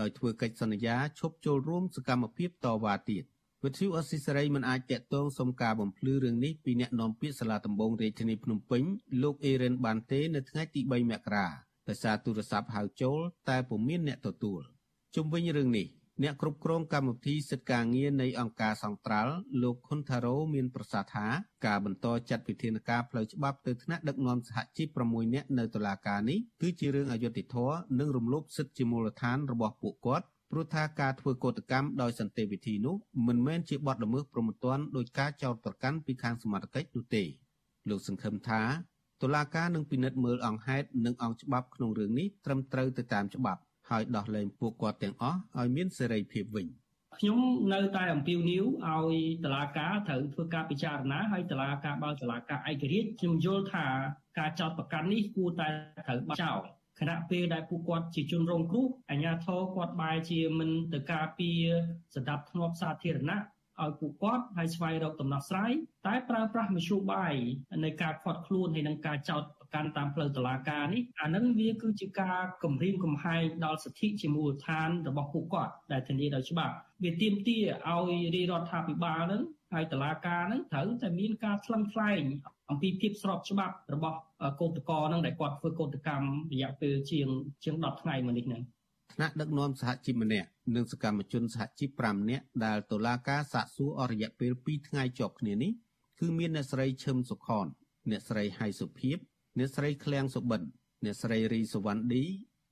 [0.00, 3.24] ដោយធ្វើកិច្ចសន្យាឈប់ចូលរួមសកម្មភាពតវ៉ាទៀត
[3.64, 8.82] វិទ្យុអស៊ីសេរីមិនអាចតាក់ទងសុំការបំភ្លឺរឿងនេះពីអ្នកនាំពាក្យសាលាដំបងរាជធានីភ្នំពេញ
[9.22, 11.46] លោកអេរ៉ិនបានទេនៅថ្ងៃទី3មករា
[11.88, 14.60] ដោយសារទូរស័ព្ទហៅចូល តែពុំមានអ្នកទទួល
[15.14, 15.86] ជុំវិញរឿងនេះ
[16.22, 21.26] អ្នកគ្រប់គ្រងកម្មវិធីសិទ្ធិការងារនៃអង្គការសង្ត្រាល់លោកខុនថារ៉ូមានប្រសាសន៍ថា
[21.66, 32.96] ការបន្តចាត់វិធានការផ្លូវច្បាប់ទៅថ្នាក់ដឹកនាំសហជីព6នាក់នៅតុលាការនេះគឺជារឿងអយុត្តិធម៌និងរំលោភសិទ្ធិជាមូលដ្ឋានរបស់ពួកគាត់ព្រោះថាការធ្វើកោតកម្មដោយសន្តិវិធីនោះ
[33.26, 37.22] មិនមែនជាបទល្មើសព្រហ្មទណ្ឌដោយការចោទប្រកាន់ពីខាងសមត្ថកិច្ចនោះទេ
[37.88, 38.62] លោកសង្ឃឹមថា
[39.22, 46.66] តុលាការនឹងពិនិត្យមើលអង្គហេតុនិងអង្គច្បាប់ក្នុងរឿងនេះត្រឹមត្រូវទៅតាមច្បាប់ ហើយដោះលែងពួកគាត់ទាំងអស់ឲ្យមានសេរីភាពវិញ
[47.18, 47.40] ខ្ញុំ
[47.74, 53.86] នៅតែអំពាវនាវឲ្យតឡាការត្រូវធ្វើការពិចារណាហើយតឡាការបើតឡាការឯករាជ្យខ្ញុំយល់ថា
[54.38, 55.68] ការចោតប្រកាន់នេះគួរតែ
[56.06, 56.60] ត្រូវបាត់ចោល
[57.00, 61.62] ខណៈពេលដែលពួកគាត់ជាជនរងគ្រោះអាជ្ញាធរគាត់បែរជាមិនទៅការពារ
[62.14, 63.38] សន្តិភាពសាធារណៈ
[63.84, 65.72] ឲ្យពួកគាត់ហើយស្វែងរកដំណោះស្រាយ
[66.06, 67.34] តែប្រើប្រាស់មធ្យោបាយ
[67.84, 79.42] នៃការខាត់ខ្លួនហើយនឹងការចោទប្រកាន់តាមផ្លូវតុលាការនេះអានឹងវាគឺជាការគំរាមកំហែងដល់សិទ្ធិជាមូលដ្ឋានរបស់ពួកគាត់ដែលធានាដោយច្បាប់វាទាមទារឲ្យរាជរដ្ឋាភិបាលនឹង
[79.72, 82.22] ហើយតុលាការនឹងត្រូវតែមានការថ្លឹងថ្លែង
[82.70, 84.18] អំពីភាពស្របច្បាប់របស់
[84.60, 87.28] កោតក្រនឹងដែលគាត់ធ្វើកោតកម្មរយៈពេលជាង
[87.64, 88.62] ជាង10ថ្ងៃមកនេះហ្នឹង
[89.12, 95.72] ថ្នាក់ដឹកនាំសហជីពម្នាក់និងសកម្មជនសហជីព5នាក់ដែលតុលាការសាកសួរអស់រយៈពេល2ថ្ងៃជាប់គ្នានេះ
[96.20, 97.66] គឺមានអ្នកស្រីឈឹមសុខន
[98.10, 99.16] អ្នកស្រីហៃសុភាព
[99.58, 100.62] អ្នកស្រីឃ្លាំងសុបិន
[101.04, 102.24] អ្នកស្រីរីសវណ្ណឌី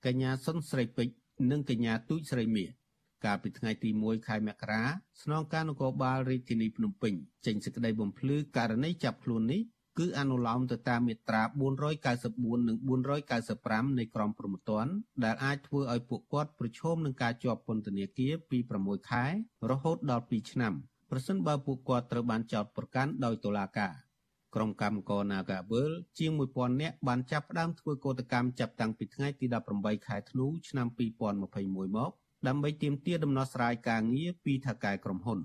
[0.07, 1.15] កញ្ញាសុនស្រីពេជ្រ
[1.51, 2.71] និងកញ្ញាទូចស្រីមាស
[3.25, 4.83] កាលពីថ្ងៃទី1ខែមករា
[5.23, 7.15] ស្នងការនគរបាលរាជធានីភ្នំពេញ
[7.47, 9.61] ចេញសេចក្តីបំភ្លឺករណីចាប់ខ្លួននេះ
[9.99, 11.43] គឺអនុលោមទៅតាមមាត្រា
[12.05, 12.77] 494និង
[13.33, 14.93] 495នៃក្រមព្រហ្មទណ្ឌ
[15.25, 19.25] ដែលអាចធ្វើឲ្យពួកគាត់ប្រឈមនឹងការជាប់ពន្ធនាគារពី6ខែ
[19.71, 20.73] រហូតដល់2ឆ្នាំ
[21.11, 23.93] ប្រសិនបើពួកគាត់ត្រូវបានចោទប្រកាន់ដោយតុលាការ
[24.55, 32.11] ក្រុមកម្មករ Nagavel ជាង1000នាក់បានចាប់ផ្ដើមធ្វើកោតកម្មចាប់តាំងពីថ្ងៃទី18ខែធ្នូឆ្នាំ2021មក
[32.49, 35.39] ដើម្បីទាមទារដំណោះស្រាយការងារពីថៅកែក្រុមហ៊ុន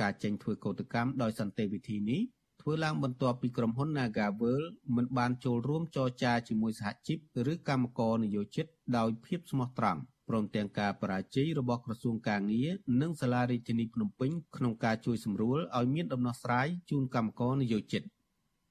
[0.00, 2.20] ការចេញធ្វើកោតកម្មដោយសន្តិវិធីនេះ
[2.68, 4.62] ធ្វើឡើងបន្ទាប់ពីក្រុមហ៊ុន Nagavel
[4.96, 7.18] មិនបានចូលរួមចរចាជាមួយសហជីព
[7.52, 12.68] ឬកម្មករនយោជិតដោយភាពស្មោះត្រង់ព្រមទាំងការបរាជ័យរបស់ក្រសួងកាងារ
[13.00, 18.02] និងសាលារាជធានីភ្នំពេញក្នុងការជួយសម្រួលឲ្យមានដំណោះស្រាយជូនកម្មករនយោជិត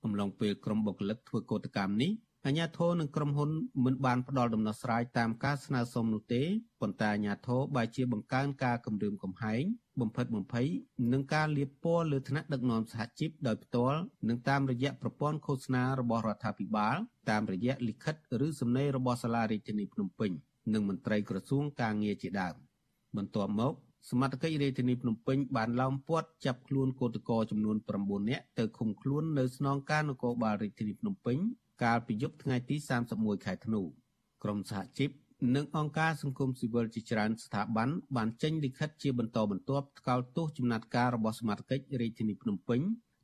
[0.04, 2.12] អំឡុងពេលក្រុមបុគ្គលិកធ្វើកោតកម្មនេះ
[2.48, 3.52] អាជ្ញាធរនិងក្រុមហ៊ុន
[3.86, 6.44] មិនបានផ្ដល់ដំណោះស្រាយតាមការស្នើសុំនោះទេ
[6.82, 9.64] ប៉ុន្តែអាជ្ញាធរបែរជាបង្កើនការគំរាមកំហែង
[10.02, 10.68] បំផិតបំភ័យ
[11.14, 16.96] និងការលាបពណ៌លើថ្នាក់ដឹកនាំសហជីពដោយផ្ទាល់និងតាមរយៈប្រព័ន្ធឃោសនារបស់រដ្ឋាភិបាល
[17.30, 20.32] តាមរយៈលិខិតឬសំណេររបស់សាលារាជធានីភ្នំពេញ
[20.74, 22.56] និងមន្ត្រីក្រសួងការងារជាដើម
[23.18, 23.74] បន្ទាប់មក
[24.10, 31.40] សមត្ថកិច្ចរាជធានីភ្នំពេញបានឡោមព័ទ្ធចាប់ខ្លួនកោតក្រចំនួន9នាក់ទៅឃុំខ្លួននៅស្នងការនគរបាលរាជធានីភ្នំពេញ
[31.84, 32.76] កាលពីយប់ថ្ងៃទី
[33.12, 33.82] 31ខែធ្នូ
[34.44, 35.10] ក្រមសហជីព
[35.56, 42.82] និងអង្គការសង្គមស៊ីវិលជាច្រើនស្ថាប័នបានចេញលិខិតជាបន្តបន្ទាប់ថ្កោលទោសចំណាត់ការរបស់សមាជិករាជធានីភ្នំពេញ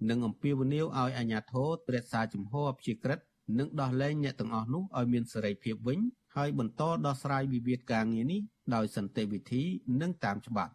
[0.10, 3.20] និងអំពាវនាវឲ្យអាជ្ញាធររក្សាជំហរអព្យាក្រឹត
[3.60, 6.00] និងដោះលែងអ្នកទាំងអស់នោះឲ្យមានសេរីភាពវិញ
[6.36, 8.42] ហើយបន្តដោះស្រាយវិវាទការងារនេះ
[8.76, 9.64] ដោយសន្តិវិធី
[10.02, 10.74] និងតាមច្បាប់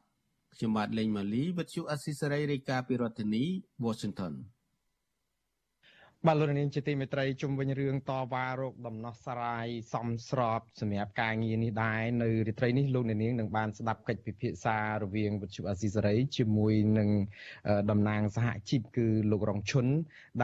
[0.55, 3.45] ខ្ញុំបាទលេងម៉ាលីវិទ្យុអស៊ីសេរីរាយការណ៍ពីរដ្ឋធានី
[3.85, 4.33] Washington
[6.29, 17.09] បាទលោកនាងជាទីមេត្រីជុំវិញរឿងតវ៉ារោគដំណោះស្រាយសំស្របសម្រាប់ការងារនេះដែរនៅរាត្រីនេះលោកនាងនឹងបានស្ដាប់កិច្ចពិភាក្សារវាងវិទ្យុអាស៊ីសេរីជាមួយនឹង
[17.91, 19.87] តំណាងសហជីពគឺលោករងឈុន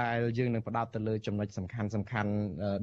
[0.01, 2.33] ដែលយើងនឹងផ្ដោតទៅលើចំណុចសំខាន់សំខាន់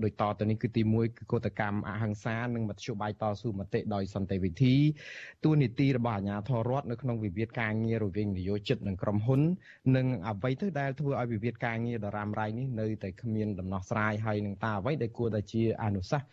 [0.04, 4.76] ដូចតទៅនេះគឺទី1គឺកតកម្មអហិង្សានិងមធ្យោបាយតស៊ូមតិដោយសន្តិវិធី
[5.44, 9.42] ទួលនីតិរបស់អាជ្ញាធររដ្ឋនៅក្នុងវិវាទការងាររវាងនយោជិតនិងក្រុមហ៊ុន
[9.96, 16.28] និងអ្វីទៅដែលធ្វើឲ្យវិវាទការងារដរ៉ាំរ៉ៃនេះនៅតែគ្មានដំណោះស្រាយហើយនឹងតើអ្វីដែលគួរតែជាអនុសាសន៍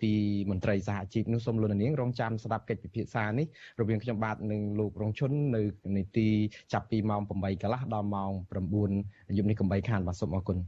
[0.00, 0.12] ពី
[0.50, 3.46] មន្ត្រីសហជីពនោះសូមលោកនាងរងចាំស្ដាប់កិច្ចពិភាក្សានេះ
[3.80, 5.62] រវាងខ្ញុំបាទនិងលោករងឈុននៅ
[5.96, 6.28] នីតិ
[6.72, 7.30] ចាប់ពីម៉ោង8
[7.62, 8.32] កន្លះដល់ម៉ោង
[8.80, 10.58] 9យប់នេះកំបីខានបាទសូមអរគុណ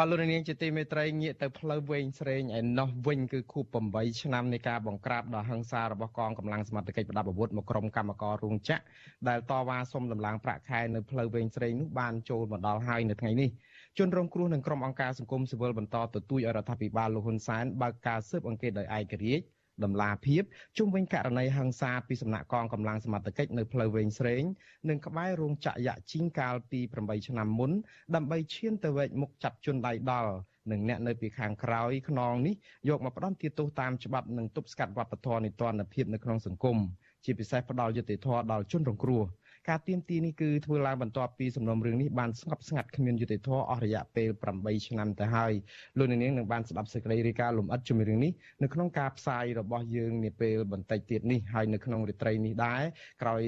[0.00, 8.82] បាទលោកនាងជាទីមេត្រីងាកទៅផ្លូវវែងស្រេងឯណោះវិញគឺខួប8ឆ្នាំនៃការបង្ក្រាបដ៏ហិង្សារបស់កងកម្លាំងសមត្ថកិច្ចប្រដាប់អាវុធមកក្រុមកម្មកររោងចក្រ
[9.28, 13.50] ដែលតវ៉ាសុំដំឡើងប្រាក់ខែនៅផ្លូវវែងស្រេងនោះបានចូលមកដល់ហើយនៅថ្ងៃនេះ
[13.98, 20.42] ជនរងគ្រោះនិងក្រុមអង្គការសង្គមស៊ីវិលបន្តទទូចឲ្យរដ្ឋាភិបាលលោកហ៊ុនសែនបើកការស៊ើបអង្កេតដោយឯករាជ្យ ដំឡាភាព
[20.78, 24.42] ជុំវិញករណីហិង្សាពីសំណាក់កងកម្លាំងសមត្ថកិច្ចនៅផ្លូវវែងស្រេង
[24.88, 27.70] និងក្បែររោងចក្រយ៉ាជីងកាលពី8ឆ្នាំមុន
[28.14, 30.32] ដើម្បីឈានទៅវែកមុខចាប់ជនដៃដល់
[30.70, 32.54] និងអ្នកនៅពីខាងក្រោយខ្នងនេះ
[32.88, 36.78] យកមកផ្ដន់ទោសតាមច្បាប់និងទប់ស្កាត់វប្បធម៌នីតិរដ្ឋភាពនៅក្នុងសង្គម
[37.24, 39.22] ជាពិសេសផ្ដល់យុត្តិធម៌ដល់ជនរងគ្រោះ
[39.68, 44.28] ការទៀមទីនេះគឺធ្វើឡើងបន្ទាប់ពីសំណុំរឿងនេះបានស្ងប់ស្ងាត់គ្មានយុត្តិធម៌អស់រយៈពេល
[44.58, 45.52] 8ឆ្នាំទៅហើយ
[45.98, 52.82] លោកនាងនឹងបានស្ដាប់សេចក្តីរាយការណ៍លម្អិតជំរឿងនេះនៅក្នុងការផ្សាយរបស់យើងនាពេលបន្តិចទៀតនេះហើយនៅក្នុងរាត្រីនេះដែរ
[53.22, 53.42] ក្រោយ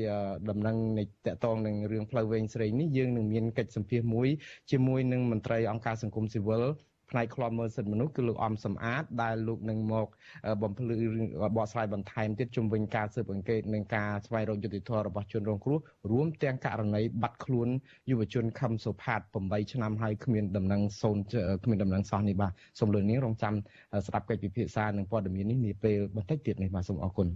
[0.50, 4.28] ដំណឹងនៃតកតងនឹងរឿងផ្លូវវែងស្រីនេះយើងនឹងមានកិច្ចសម្ភាសមួយ
[4.70, 6.64] ជាមួយនឹងមន្ត្រីអង្គការសង្គមស៊ីវិល
[7.10, 10.06] ផ្នែកខ្លំមើលសិទ្ធិមនុស្សគឺលោកអំសំអាតដែលលោកនឹងមក
[10.62, 10.96] បំភ្លឺ
[11.56, 15.78] បកស្រាយបន្ថែមទៀតជុំវិញការស៊ើបអង្កេតនិងការស្វែងរកយុត្តិធម៌របស់ជនរងគ្រោះ
[16.10, 17.68] រួមទាំងករណីបាត់ខ្លួន
[18.10, 21.16] យុវជនខឹមសុផាត8ឆ្នាំហើយគ្មានដំណឹងសូន
[21.64, 23.54] គ្មានដំណឹងសោះនេះបាទសូមលោកនាងរងចាំ
[24.06, 27.28] ស្ដាប់កិច្ចពិភាក្សានិងព័ត៌មាននេះនាពេលបន្តិចទៀតនេះបាទសូមអរគុណ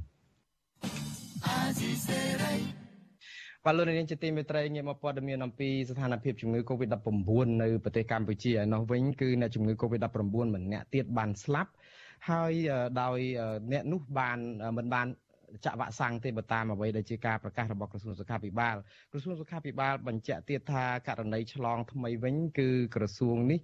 [1.44, 2.83] អាស៊ីសេរី
[3.66, 11.70] បាទលោកនាងជាទីមេត្រីងាកមកព័ត៌មានអំពីស្ថានភាពជំងឺ Covid-19 នៅប្រទេសកម្ពុជាឯនោះវិញគឺអ្នកជំងឺ Covid-19 ម្នាក់ទៀតបានស្លាប់
[12.30, 12.52] ហើយ
[13.02, 13.18] ដោយ
[13.72, 14.38] អ្នកនោះបាន
[14.76, 15.06] មិនបាន
[15.64, 18.76] ចាក់វ៉ាក់សាំងទេបើតាមអ្វីដែលជាការប្រកាសរបស់ក្រសួងសុខាភិបាល
[19.12, 23.58] ក្រសួងសុខាភិបាលបញ្ជាក់ទៀតថាករណីឆ្លងថ្មីវិញគឺក្រសួងនេះ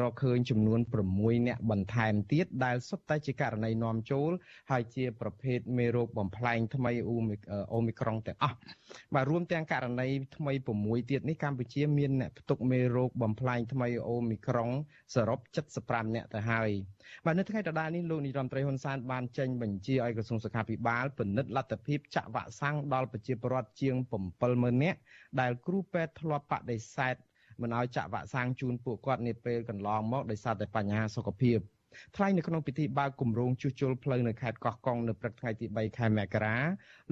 [0.00, 0.80] រកឃើញចំនួន
[1.14, 4.30] 6អ្នកបន្ថែមទៀតដែលសុទ្ធតែជាករណីនាំចូល
[4.70, 8.56] ហើយជាប្រភេទមេរោគបំផ្លែងថ្មីអូមីក្រុងទាំងអស់
[9.14, 14.70] បាទរួមទាំងករណីថ្មី6ទៀតនេះកម្ពុជាមានអ្នកផ្ទុកមេរោគបំផ្លែងថ្មីអូមីក្រុង
[15.14, 15.38] សរុប
[15.78, 16.70] 75អ្នកទៅហើយ
[17.26, 23.94] បាទនៅថ្ងៃដដែលនេះលោកនាយរដ្ឋមន្ត្រីហ៊ុនសែនបានចេញបញ្ជាឲ្យក្រសួងសុខាភិបាលពិនិត្យលទ្ធភាពចាក់វ៉ាក់សាំងដល់ប្រជាពលរដ្ឋជាង
[24.38, 24.98] 70000នាក់
[25.40, 27.14] ដែលគ្រូពេទ្យធ្លាប់បដិសេធ
[27.62, 31.58] មិនឲ្យចាក់វ៉ាក់សាំងជូនពួកគាត់នាពេលកន្លងមកដោយសារតែបញ្ហាសុខភាព
[32.16, 36.56] ថ្លែងនៅក្នុងពិធីបើកគម្រោងជួសជុលផ្លូវនៅខេត្តកោះកុងនៅព្រឹកថ្ងៃទី3ខែមករា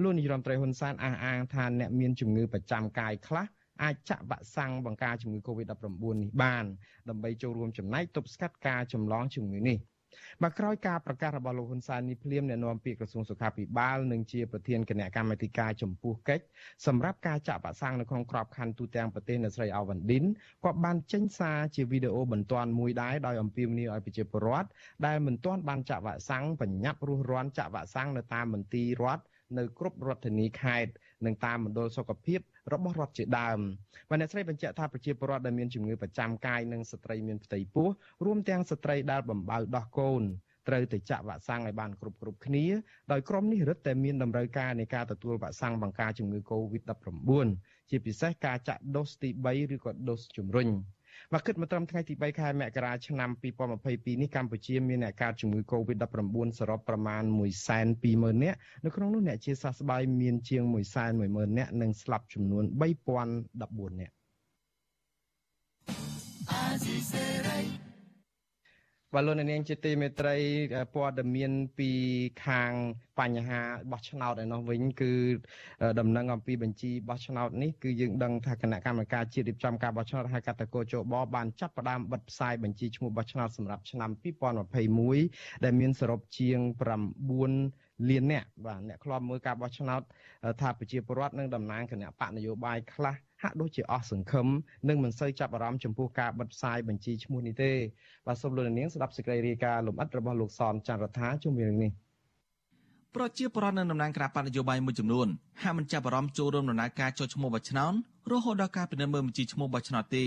[0.01, 3.45] លោកនាយរដ្ឋមន្ត្រីហ៊ុនសែនអះអាងថាអ្នកមានជំងឺប្រចាំកាយខ្លះ
[3.83, 5.85] អាចចាក់វ៉ាក់សាំងបង្ការជំងឺ Covid-19
[6.21, 6.65] នេះបាន
[7.09, 9.77] ដើម្បីចូលរួមចំណែកទប់ស្កាត់ការចម្លងជំងឺនេះ។
[10.41, 16.43] បាទក្រោយការប្រកាសរបស់លោកហ៊ុនសែននេះភ្លាមអ្នកនាំពាក្យក្រសួងសុខាភិបាលនិងជាប្រធានគណៈកម្មាធិការចំពោះកិច្ច
[16.85, 20.23] សម្រាប់ការចាក់វ៉ាក់សាំងនៅក្នុងក្របខ័ណ្ឌទូទាំងប្រទេសនៅស្រីអាវ៉ាន់ឌិន
[20.65, 24.67] ក៏បានចេញសារជាវីដេអូបន្ទាន់មួយដែរដោយអំពាវនាវឲ្យប្រជាពលរដ្ឋ
[25.05, 29.23] ដែលមិនទាន់បានចាក់វ៉ាក់សាំងបញ្ញាប់រស់រាន់ចាក់វ៉ាក់សាំងនៅតាមមន្ទីររដ្ឋ
[29.57, 30.91] នៅគ្រប់រដ្ឋធានីខេត្ត
[31.25, 32.39] និងតាមមណ្ឌលសុខភាព
[32.73, 33.59] របស់រដ្ឋជាដើម
[34.09, 37.87] បាទអ្នកស្រីបញ្ជាក់ថាប្រជាពលរដ្ឋដែលមានជំងឺប្រចាំកាយនិងស្ត្រីមានផ្ទៃពោះ
[38.25, 40.23] រួមទាំងស្ត្រីដែលបំបៅដោះកូន
[40.67, 42.65] ត្រូវទៅចាក់វ៉ាក់សាំងឲ្យបានគ្រប់គ្រប់គ្នា
[43.11, 47.47] ដោយក្រុមនេះរឹតតែមានតម្រូវការនៃការទទួលវ៉ាក់សាំងបង្ការជំងឺ Covid-19
[47.89, 50.69] ជាពិសេសការចាក់ដូសទី3ឬក៏ដូសជំរុញ
[51.33, 53.29] មកគិតមកត្រឹមថ្ងៃទី3ខែមករាឆ្នាំ
[53.75, 57.23] 2022នេះកម្ពុជាមានអ្នកកើតជំងឺ Covid-19 សរុបប្រមាណ
[57.83, 60.63] 120,000នាក់នៅក្នុងនោះអ្នកជាសះស្បើយមានជាង
[61.09, 64.13] 110,000នាក់និងស្លាប់ចំនួន3014នាក់
[66.51, 67.46] អាស៊ីសេរី
[69.13, 70.35] បាទលោកនាងជាទីមេត្រី
[70.93, 71.89] ព័ត៌មានពី
[72.45, 72.71] ខាង
[73.19, 75.13] បញ្ហាបោះឆ្នោតឯនោះវិញគឺ
[75.99, 84.09] ដំណឹងអំពីបញ្ជីបោះឆ្នោតនេះគឺយើងដឹងថាគណៈកម្មការជាតិរៀបចំការបោះឆ្នោតហៅកាត់តកោជបបានចាប់ផ្ដើមបិទផ្សាយបញ្ជីឈ្មោះបោះឆ្នោតសម្រាប់ឆ្នាំ
[84.87, 86.59] 2021ដែលមានសរុបជាង
[87.35, 90.01] 9លានអ្នកបាទអ្នកខ្លាប់មើលការបោះឆ្នោត
[90.61, 94.47] ថាប្រជាពលរដ្ឋនិងតំណាងគណៈបកនយោបាយខ្លះ ហាក់ដូចជាអស់សង្ឃឹម
[94.89, 97.71] និងមិនសូវចាប់អារម្មណ៍ចំពោះការបិទផ្សាយបញ្ជីឈ្មោះនេះទេ
[98.27, 101.91] បាទសូមលោកនាងស្ដាប់សេចក្តីរាយការណ៍លម្អិតរបស់លោកសនច័ន្ទរដ្ឋាជុំរឿងនេះ
[103.15, 105.27] ប្រជាពលរដ្ឋនៅតំណាងគណៈបកនយោបាយមួយចំនួន
[105.61, 107.93] ហាក់មិនចាប់អារម្មណ៍ចូលរួមដំណើរការចុះឈ្មោះបោះឆ្នោត
[108.31, 110.25] រហូតដល់ការពិនិត្យមើលបញ្ជីឈ្មោះបោះឆ្នោតទេ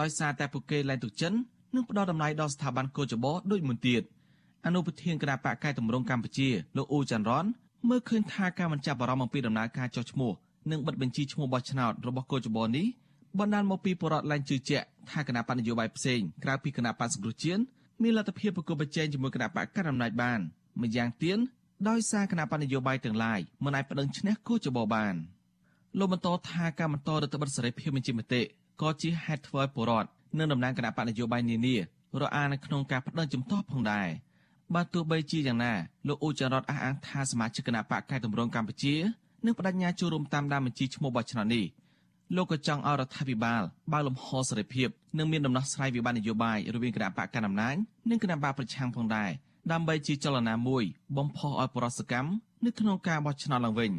[0.00, 1.32] ដោយសារតែពួកគេលែងទុកចិន
[1.74, 4.02] និងផ្ដល់តម្លៃដល់ស្ថាប័នកោចបដូចមុនទៀត
[4.66, 7.46] អនុប្រធានគណៈបកកែតម្រង់កម្ពុជាលោកអ៊ូចាន់រ៉ន
[7.88, 10.32] មើលឃើញថាការបញ្ចប់អារម្មណ៍អំពីដំណើរការចុះឈ្មោះ
[10.70, 12.86] និងបិទបញ្ជីឈ្មោះបោះឆ្នោតរបស់កោចបនេះ
[13.38, 17.62] បណ្ដាលមកពីបរដ្ឋឡើងជឿជាក់ថាគណៈបកនយោបាយផ្សេងក្រៅពីគណៈបកសង្គ្រោះជាតិ
[18.02, 20.40] មានលទ្ធភាពប្រកបប្រជែងជាមួយគណៈបកកណ្ដាលអំណាចបាន
[20.82, 21.38] ម្យ៉ាងទៀត
[21.88, 25.14] ដោយសារគណៈបកនយោបាយទាំងឡាយមិនអាចប្តឹងឈ្នះគូចបបាន
[25.98, 28.42] លោកបន្តថាការបន្តរដ្ឋបတ်សេរីភាពបញ្ចេញមតិ
[28.82, 31.76] ក៏ជាហេតុធ្វើឲ្យបរដ្ឋនិងតំណាងគណៈបកនយោបាយនានា
[32.20, 34.08] រអានៅក្នុងការប្តឹងជំទាស់ផងដែរ
[34.74, 35.72] បើទោះបីជាយ៉ាងណា
[36.08, 38.94] លោកអ៊ូចារ៉តអះអាងថាសមាជិកគណៈបកកែតម្រង់កម្ពុជា
[39.46, 41.64] នឹងបដិញ្ញាចូលរួមតាមដានបញ្ជីឈ្មោះបោះឆ្នោតនេះ
[42.36, 47.76] លោកក៏ចង់ឲ្យរដ្ឋាភិបាលបើកលំហសេរីភាពនិងមានដំណោះស្រាយវិបត្តិនយោបាយរវាងគណៈបកកណ្ដាលអំណាច
[48.10, 49.30] និងគណៈបកប្រឆាំងផងដែរ
[49.72, 50.84] ដើម្បីជាចលនាមួយ
[51.18, 52.30] បំផុសឲ្យប្រសកម្ម
[52.64, 53.92] នៅក្នុងការបោះឆ្នោតឡើងវិញ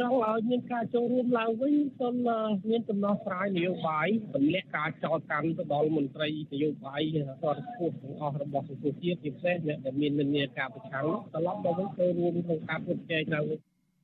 [0.00, 2.14] ចង់ឲ្យមានការចូលរួមឡើងវិញសូម
[2.68, 13.58] មានដំណោះស្រាយនយោបាយទម្លាក់ការចោទកាន់ទៅដល់មន្ត្រីនយោបាយរដ្ឋខ្ពស់ទាំងអស់របស់សង្គមជាតិជាពិសេសអ្នកដែលមាននិន្នាការប្រឆាំងត្រឡប់មកវិញចូលរួមក្នុងការប្រជែងឡើងវិញ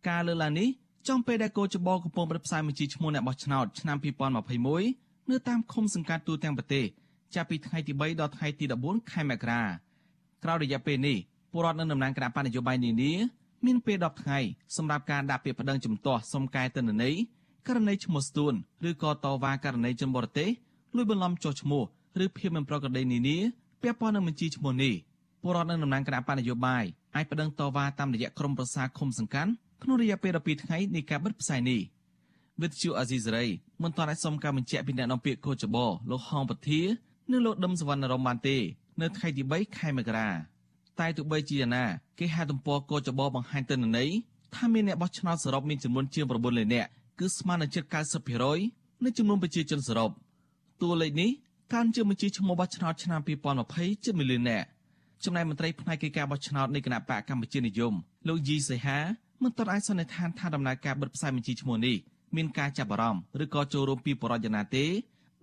[0.09, 0.69] ការលើកឡើងនេះ
[1.09, 3.97] ចំពេលដែលកោចបកំពុងបិទផ្សាយបញ្ជីឈ្មោះអ្នកបោះឆ្នោតឆ្នាំ
[4.63, 6.85] 2021នៅតាមឃុំសង្កាត់ទូទាំងប្រទេស
[7.35, 9.63] ចាប់ពីថ្ងៃទី3ដល់ថ្ងៃទី14ខែមករា
[10.45, 11.19] ក្រោយរយៈពេលនេះ
[11.53, 13.13] ពលរដ្ឋនៅតំណាងគណៈបញ្ញយោបាយនានា
[13.67, 14.39] មានពេល10ថ្ងៃ
[14.77, 17.15] សម្រាប់ការដាក់ពាក្យប្តឹងជំទាស់សុំកែតនន័យ
[17.67, 18.55] ករណីឈ្មោះស្ទួន
[18.89, 20.49] ឬក៏តវ៉ាករណីជនបរទេស
[20.97, 21.83] លួចបន្លំចុះឈ្មោះ
[22.25, 23.39] ឬភាពមិនប្រក្រតីនានា
[23.83, 24.95] ពាក់ព័ន្ធនឹងបញ្ជីឈ្មោះនេះ
[25.43, 26.85] ពលរដ្ឋនៅតំណាងគណៈបញ្ញយោបាយ
[27.17, 31.81] អាចប្តឹងតវ៉ាតាមរយៈក្រុមប្រឹក្សាឃុំសង្កាត់ ក្នុងរយៈពេល12ថ្ងៃនៃការបិទផ្សាយនេះ
[32.63, 33.47] វិទ្យុអាស៊ីសេរី
[33.83, 35.77] មិនទាន់អាចសុំការបញ្ជាក់ពីអ្នកនាំពាក្យកោចប
[36.11, 36.81] លោកហងពធា
[37.31, 38.57] និងលោកដឹមសវណ្ណរមបានទេ
[39.01, 40.29] នៅថ្ងៃទី3ខែមករា
[41.01, 41.85] តែទោះបីជាយ៉ាងណា
[42.19, 44.11] គេហៅទំព័រកោចបបង្ហាញទិន្នន័យ
[44.55, 47.85] ថាមានអ្នកបោះឆ្នោតសរុបមានចំនួនជាង9លាននាក់គឺស្មើនឹងជិត
[48.45, 50.11] 90%នៃចំនួនប្រជាជនសរុប
[50.83, 51.31] តួលេខនេះ
[51.73, 53.21] កើនជាងបញ្ជីឈ្មោះបោះឆ្នោតឆ្នាំ
[53.67, 54.67] 2020ជិត1លាននាក់
[55.25, 57.95] ចំណែកមន្ត្រីផ្នែកកិច្ចការបោះឆ្នោតនៃគណៈបកកម្ពុជានិយម
[58.29, 58.99] លោកយីសីហា
[59.43, 61.97] មិនទាន់អាចសន្និដ្ឋានថាដំណើរការបិទផ្សាយបញ្ជីឈ្មោះនេះ
[62.37, 64.85] មានការចាប់អារម្មណ៍ឬក៏ចូលរួមពីបរិយាណាទេ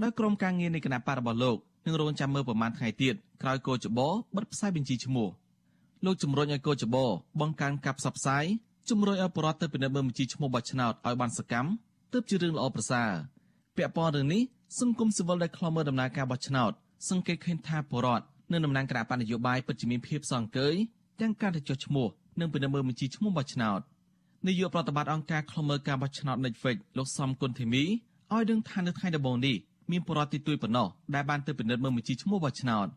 [0.01, 3.99] ដោយក្រុមការងារនៃគណៈបករបស់លោកនឹងរងចាំមើលប្រមាណថ្ងៃទៀតក្រោយកោចប
[4.35, 5.27] បិទផ្សាយបញ្ជីឈ្មោះ
[6.05, 6.97] លោកជំរុញឲ្យកោចប
[7.39, 8.45] បង្កើនការផ្សព្វផ្សាយ
[8.89, 11.69] ជំរុញឲ្យបរិវត្តទៅពិនិត្យមើលបញ្ជីឈ្មោះបោះឆ្នោតឲ្យបានសកម្ម
[12.13, 13.09] ទើបជារឿងល្អប្រសើរ
[13.77, 14.41] ពាក់ព័ន្ធរឿងនេះ
[14.79, 16.71] សង្គមស៊ីវិលដែលខ្លំមើលដំណើរការបោះឆ្នោត
[17.09, 20.73] សង្កេតឃើញថាបរិវត្តនៅតំណាងគណៈបញ្ញយោបាយពិតជាមានភាពសង្កេយ
[21.21, 22.07] ទាំងការទៅចុះឈ្មោះ
[22.39, 23.79] និងពិនិត្យមើលបញ្ជីឈ្មោះបោះឆ្នោត
[24.47, 29.55] នាយកប្រតិបត្តិអង្គការខ្លមើការបោះឆ្នោត Netflix លោកសំគុណធីមីឲ្យដឹងថានៅថ្ងៃដំបូងនេះ
[29.91, 32.87] មានបរិវត្តទីទួយប៉ុណ្ណោះដែលបានទៅពិនិត្យមើលបញ្ជីឈ្មោះបោះឆ្នោត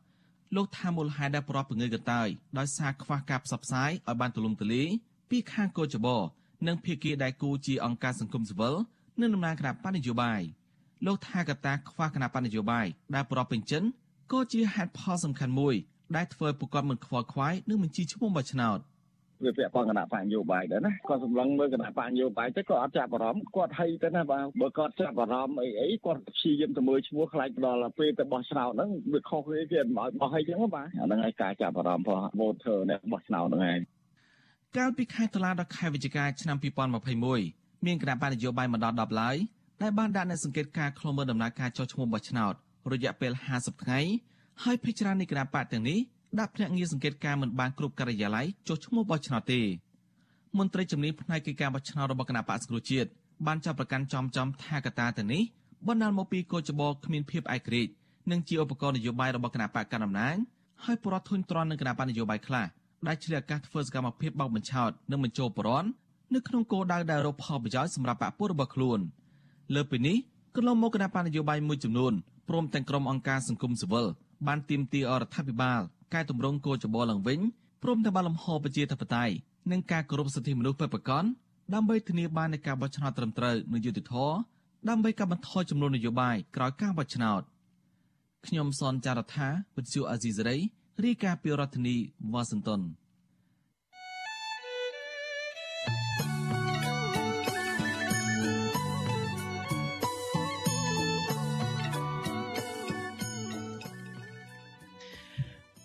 [0.57, 2.29] លោកថាមូលហេតុដែលបរិវត្តពង្រើកន្តើយ
[2.59, 4.89] ដោយសារខ្វះការផ្សព្វផ្សាយឲ្យបានទូលំទូលាយ
[5.31, 6.17] ពីខាងកោចបោ
[6.67, 8.75] និងភាគីដែលគូជាអង្គការសង្គមស៊ីវិល
[9.21, 10.41] និងដំណើរគណៈបញ្ញយោបាយ
[11.07, 13.83] លោកថាកត្តាខ្វះគណៈបញ្ញយោបាយដែលបរិវត្តពេញចិន
[14.33, 15.75] ក៏ជាហេតុផលសំខាន់មួយ
[16.17, 18.79] ដែលធ្វើឲ្យពួកគាត់មិនខ្វល់ខ្វាយនឹងបញ្ជីឈ្មោះបោះឆ្នោត
[19.45, 33.81] វាពាក់ព័ន្ធគណៈបញ្ញយោបាយដែរណាគាត់សម្លឹងមើលគណៈបញ្ញយោបាយទៅគាត់អត់ចាប់អារម្មណ៍គាត់ហីទៅណាបាទបើគាត់ចាប់អារម្មណ៍អីអីគាត់ព្យាយាមទៅមើលឈ្មោះខ្លាចដល់ពេលទៅបោះឆ្នោតហ្នឹងវាខុសគ្នាគេមិនឲ្យបោះអីចឹងបាទអាហ្នឹងហើយការចាប់អារម្មណ៍របស់ voter អ្នកបោះឆ្នោតហ្នឹងឯង
[34.77, 36.57] កាលពីខែតុលាដល់ខែវិច្ឆិកាឆ្នាំ
[37.21, 39.37] 2021មានគណៈបញ្ញយោបាយមកដល់10ឡើយ
[39.83, 42.55] ដែលបានដាក់អ្នកសង្កេតការខ្លុំមើលដំណើរការចុះឈ្មោះបោះឆ្នោត
[42.93, 44.01] រយៈពេល50ថ្ងៃ
[44.63, 45.99] ហើយភិជានៃគណៈបកទាំងនេះ
[46.41, 49.61] ដាក់ភ្នាក់ងារសង្កេតការមិនបានគ្រប់ការិយាល័យចុះឈ្មោះបោះឆ្នោតទេ
[50.59, 53.09] មន្ត្រីជំនាញផ្នែកកិច្ចការបោះឆ្នោតរបស់គណៈបកសង្គ្រោះជាតិ
[53.47, 55.43] បានចាប់ប្រកាន់ចំចំថាកតាទៅនេះ
[55.89, 57.93] បណ្ដាលមកពីកោចបោគ្មានភាពឯករាជ្យ
[58.31, 60.37] និងជាឧបករណ៍នយោបាយរបស់គណៈបកកណ្ដាលអំណាច
[60.85, 62.67] ហើយប្រត់ធុញទ្រាន់នឹងគណៈបកនយោបាយខ្លះ
[63.07, 65.89] ដែលឆ្លៀតឱកាសធ្វើសកម្មភាពបោកបញ្ឆោតនិងបញ្ចូលប្រន់
[66.35, 68.99] នៅក្នុងគោលដៅដែលរកផលប្រយោជន៍សម្រាប់បកពួករបស់ខ្លួន
[69.75, 70.17] លើពីនេះ
[70.57, 72.13] កន្លងមកគណៈបកនយោបាយមួយចំនួន
[72.49, 74.07] ព្រមទាំងក្រុមអង្គការសង្គមស៊ីវិល
[74.47, 75.81] បានទាមទារអរដ្ឋាភិបាល
[76.15, 77.41] កែតម្រង់គោលចំបល់ឡើងវិញ
[77.83, 79.35] ព្រមទាំងបានលំហប្រជាធិបតេយ្យ
[79.71, 81.25] និងការគោរពសិទ្ធិមនុស្សពិតប្រាកដ
[81.75, 84.37] ដើម្បីធានាបាននូវការបោះឆ្នោតត្រឹមត្រូវនិងយុត្តិធម៌
[84.89, 87.43] ដើម្បីកាត់បន្ថយចំនួននយោបាយក្រោយការបោះឆ្នោត
[88.47, 90.59] ខ្ញុំសនចាររថាវិទ្យុអាស៊ីសេរី
[91.05, 91.97] រាយការណ៍ពីរដ្ឋធានី
[92.33, 92.81] វ៉ាស៊ីនតោន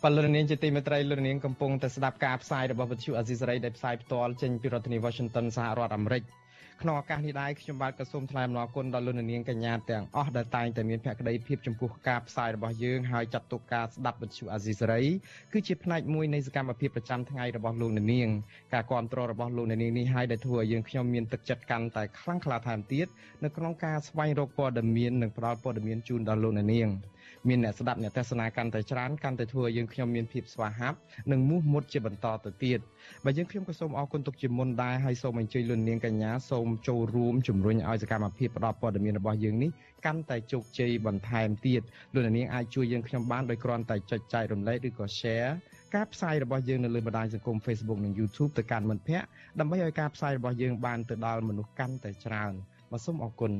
[0.03, 6.23] បលរនាងជាទីមេត្រីលរនាងកំពុងតែស្ដាប់ការផ្សាយរបស់វិទ្យុអាស៊ីសេរីដែលផ្សាយផ្ទាល់ចេញពីរដ្ឋធានី Washington សហរដ្ឋអាមេរិក
[6.81, 15.01] ក្នុងឱកាសនេះដែរខ្ញុំបាទក៏សូមថ្លែងអំណរគុណដល់លោកនាងកញ្ញាទាំងអស់ដែលតែងតែមានភក្ដីភាពចំពោះការផ្សាយរបស់យើងហើយចាត់ទុកការស្ដាប់វិទ្យុអាស៊ីសេរី
[15.53, 18.29] គឺជាផ្នែកមួយនៃសកម្មភាពប្រចាំថ្ងៃរបស់លោកនាង
[18.73, 23.07] ការគ្រប់គ្រងរបស់លោកនាងនេះហើយដែលធ្វើឲ្យយើងខ្ញុំមានទឹកចិត្តកាន់តែខ្លាំងក្លាថែមទៀត
[23.43, 26.89] នៅក្នុងការស្វែងរកព័ត៌មាននិងផ្តល់ព័ត៌មានជូនដល់លោកនាង
[27.49, 30.97] មានអ្នកស្ដាប់អ្នកទស្សនាកាន់តែច្រើនកាន់តែធ្វើឲ្យយើងខ្ញុំមានភាពស្វាហាប់
[31.31, 32.79] និងមោះមុតជាបន្តទៅទៀត
[33.25, 39.71] បើយើងខ្ញុំក៏សូមអរគុណទុកជាមុនដែរហើយសូមអញ្ជើញលោកនាងកញ្ញាសូមចូលរួមជំរុញឲ្យសកម្មភាពផ្តល់ព័ត៌មានរបស់យើងនេះ
[40.05, 41.81] កាន់តែជោគជ័យបន្ថែមទៀត
[42.13, 45.51] លោកនាងអាចជួយយើងខ្ញុំបានដោយគ្រាន់តែចុចចែករំលែកឬក៏ share
[45.95, 49.27] ការផ្សាយរបស់យើងនៅលើបណ្ដាញសង្គម Facebook និង YouTube ទៅកាន់មិត្តភ័ក្តិ
[49.59, 52.53] ដើម្បីឲ្យការផ្សាយរបស់យើងបានទៅដល់មនុស្សកាន់តែច្រើន
[52.91, 53.51] បាទសូមអរគុណ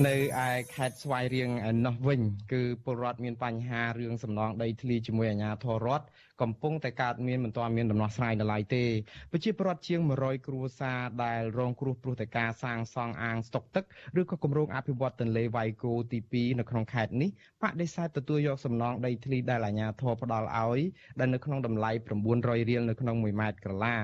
[0.00, 2.20] នៅឯខេត្តស្វាយរៀងឯណោះវិញ
[2.52, 6.06] គឺពលរដ្ឋមានបញ្ហារឿងសំណងដីធ្លីជាមួយអាជ្ញាធររដ្ឋ
[6.42, 8.84] កំពុងតែកើតមានមិនទាន់មានដំណោះស្រាយនៅឡើយទេ
[9.32, 13.84] ប្រជាពលរដ្ឋជាង100គ្រួសារដែលរងគ្រោះព្រោះតែការសាងសង់អាងស្តុកទឹក
[14.20, 17.30] ឬក៏គម្រោងអភិវឌ្ឍទន្លេវ៉ៃគោទី2នៅក្នុងខេត្តនេះ
[17.62, 20.80] បដិសេធទទួលយកសំណងដីធ្លីដែលអាជ្ញាធរផ្ដល់ឲ្យ
[21.18, 21.90] ដែលនៅក្នុងតម្លៃ
[22.30, 23.96] 900រៀលនៅក្នុង1ម៉ែត្រក្រឡា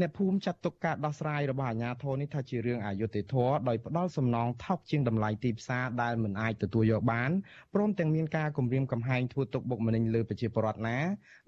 [0.00, 7.30] អ្នកភូមិចាត់ទុកការដោះស្រាយរបស់អាជ្ញាធរនេះថាជារឿងអយុត្តិធម៌ដោយផ្ដល់សំណងថោកជាងតម្លៃទីផ្សារដែលមិនអាចទទួលយកបាន
[7.74, 10.98] ព្រមទាំងមានការគំរាមកំហែងធ្វើទុកបុកម្នេញលើប្រជាពលរដ្ឋណា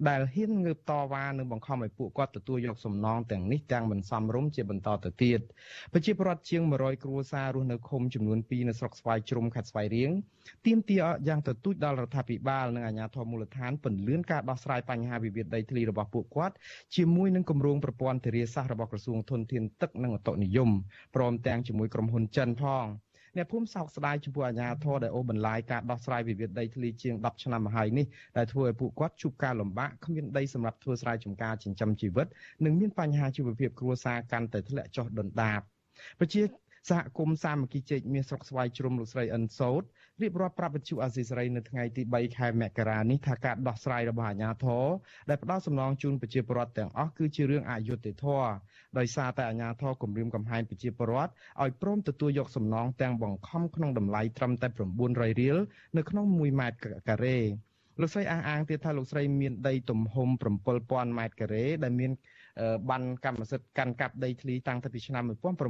[0.08, 5.40] ដែលហ៊ានងើបតវ៉ានិងបង្ខំឲ្យពួកគាត់ទទួលយកសំណងទាំងនេះទាំងមិនសមរម្យជាបន្តទៅទៀត
[5.92, 10.10] ប្រជាពលរដ្ឋជាង100គ្រួសាររស់នៅឃុំចំនួន2នៅស្រុកស្វាយជ្រុំខេត្តស្វាយរៀង
[10.66, 16.54] ទាមទារយ៉ាងទទូចដល់រដ្ឋាភិបាលនិងអាជ្ញាធរមូលដ្ឋានពន្យាការដោះស្រាយបញ្ហាវិវាទដីធ្លីរបស់ពួកគាត់
[16.96, 20.70] ជាមួយនឹងគម្រោងប្រព័ន្ធធារាសាស្ត្ររបស់ក្រសួងធនធានទឹកនិងអូតូនិយម
[21.16, 22.86] ព្រមទាំងជាមួយក្រុមហ៊ុនចិនផង
[23.36, 32.26] អ្នកភូមិសោកស្ដាយចំពោះអាញាធរដែលអូបន្លាយការដោះស្រាយវិវាទដីធ្លីជាង10ឆ្នាំមកហើយនេះដែលធ្វើឲ្យពួកគាត់ជួបការលំបាកគ្មានដីសម្រាប់ធ្វើស្រែចម្ការចិញ្ចឹមជីវិត
[32.64, 35.60] និងមានបញ្ហាជីវភាពគ្រួសារកាន់តែធ្លាក់ចុះដុនដាប
[36.18, 36.42] ប្រជា
[36.88, 39.82] សហគមន៍សាមគ្គីជែកមានស្រុកស្វាយជ្រុំលោកស្រីអិនសោត
[40.22, 44.84] រៀបរាប់ប្រាប់វិទ្យុអាស៊ីសេរីនៅថ្ងៃទី3ខែមករានេះថាការដោះស្រាយរបស់អាជ្ញាធរ
[45.28, 48.50] ដែលផ្ដល់សំណងជូនប្រជាពលរដ្ឋទាំងអស់គឺជារឿងអយុត្តិធម៌
[48.98, 51.30] ដោយសារតែអាជ្ញាធរគម្រាមកំហែងប្រជាពលរដ្ឋ
[51.62, 54.68] ឲ្យព្រមទទួលយកសំណងទាំងបង្ខំក្នុងតម្លៃត្រឹមតែ
[55.04, 55.56] 900រៀល
[55.96, 57.38] នៅក្នុង1ម៉ែត្រការ៉េ
[58.00, 60.28] លោកស្រីអះអាងទៀតថាលោកស្រីមានដីទំហំ
[60.72, 62.10] 7000ម៉ែត្រការ៉េដែលមាន
[62.90, 65.60] បានកម្មសិទ្ធិកាន់កាប់ដីធ្លីតាំងពីឆ្នាំ1979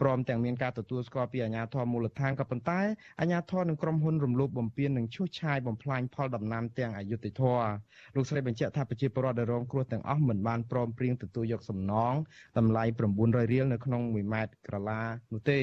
[0.00, 2.80] ព្រមទាំងមានការទទួលស្គាល់ពីអាជ្ញាធរមូលដ្ឋានក៏ប៉ុន្តែ
[3.20, 7.70] អាជ្ញាធរនិងក្រុមហ៊ុនរំលោភបំពាននិងឈូសឆាយបំផ្លាញផលដំណាំទាំងអយុត្តិធម៌
[8.14, 12.14] លោកស្រីបញ្ជាក់ថាប្រជាពលរដ្ឋដែលរងគ្រោះទាំងអស់មិនបានព្រមព្រៀងទទួលយកសំណង
[12.58, 12.84] តម្លៃ
[13.18, 15.00] 900រៀលនៅក្នុង1ម៉ែត្រក្រឡា
[15.32, 15.60] នោះទេ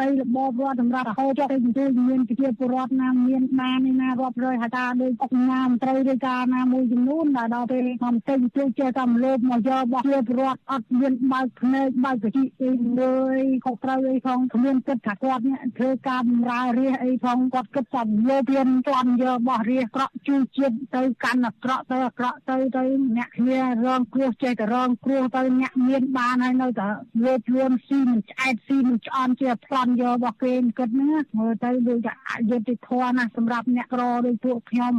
[0.00, 22.84] ដីរបបរដ្ឋសម្រាប់រហូតចុះទៅជួយមានប្រជាពលរដ្ឋណាមានបានណារាប់រយហៅថាដោយអុកញ៉ាមត្រូវឬការណាមួយចំនួនដែលដល់ពេលមកទៅជួយចេះតាមលោកមកយករបស់ប្រជាពលរដ្ឋអត់មានបើកភ្នែកបើកកជីអីលើយខុសត្រូវអីផងគ្មានគិតថាគាត់នេះធ្វើការបម្រើរាជអីផងគាត់គិតថាលោកមានទាន់យករបស់រាជក្រក់ជួយជាតិទៅកាន់អាក្រក់ទៅអាក្រក់ទៅទៅ
[23.16, 26.88] អ្នកគ្នារងគ្រោះចេះតែរងគ្រោះទៅអ្នកមានបានហើយនៅតែ
[27.24, 34.94] លើជួនស៊ីមិនឆ្អែតស៊ីមិនឆ្អន់ជាប្លន់យករបស់គេគិតហ្នឹងមើលទៅដូចតែអយុត្តិធម៌ណាស់សម្រាប់អ្នកក្រដូចពួកខ្ញុំ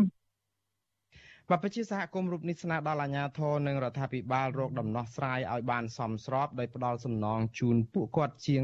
[1.51, 8.63] បព្វជិសហគមន៍រូបនេះស្នើដល់អាជ្ញាធរនិងរដ្ឋាភិបាលរកដំណោះស្រាយឲ្យបានសមស្របដោយផ្ដល់សំណងជូនពួកគាត់ជាង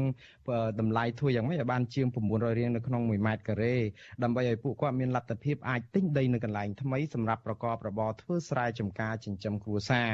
[0.80, 3.76] តម្លៃធ្វើយ៉ាងម៉េចឲ្យបានជាង900រៀលនៅក្នុង1ម៉ែត្រការ៉េ
[4.22, 10.10] ដើម្បីឲ្យពួកគាត់មានលទ្ធភាពអាចទិញដីនៅកន្លែងថ្មីសម្រាប់ប្រកបរបរធ្វើស្រែចម្ការចិញ្ចឹមគ្រួសារ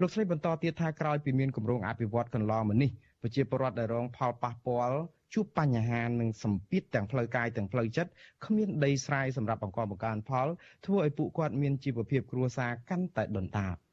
[0.00, 2.90] លោកស្រីបន្តទៀតថាក្រោយពីមានគម្រោងអភិវឌ្ឍកន្លងមកនេះ
[3.22, 4.98] ប្រជាពលរដ្ឋដែលរងផលប៉ះពាល់
[5.34, 8.10] ជួបបញ្ហានិងសម្ពាធទាំងផ្លូវកាយទាំងផ្លូវចិត្ត
[8.44, 10.48] គ្មានដីស្រែសម្រាប់បង្កបង្កើនផល
[10.86, 13.76] ធ្វើឲ្យពួកគាត់មានជីវភាពគ្រួសារកាន់តែដុនដាប។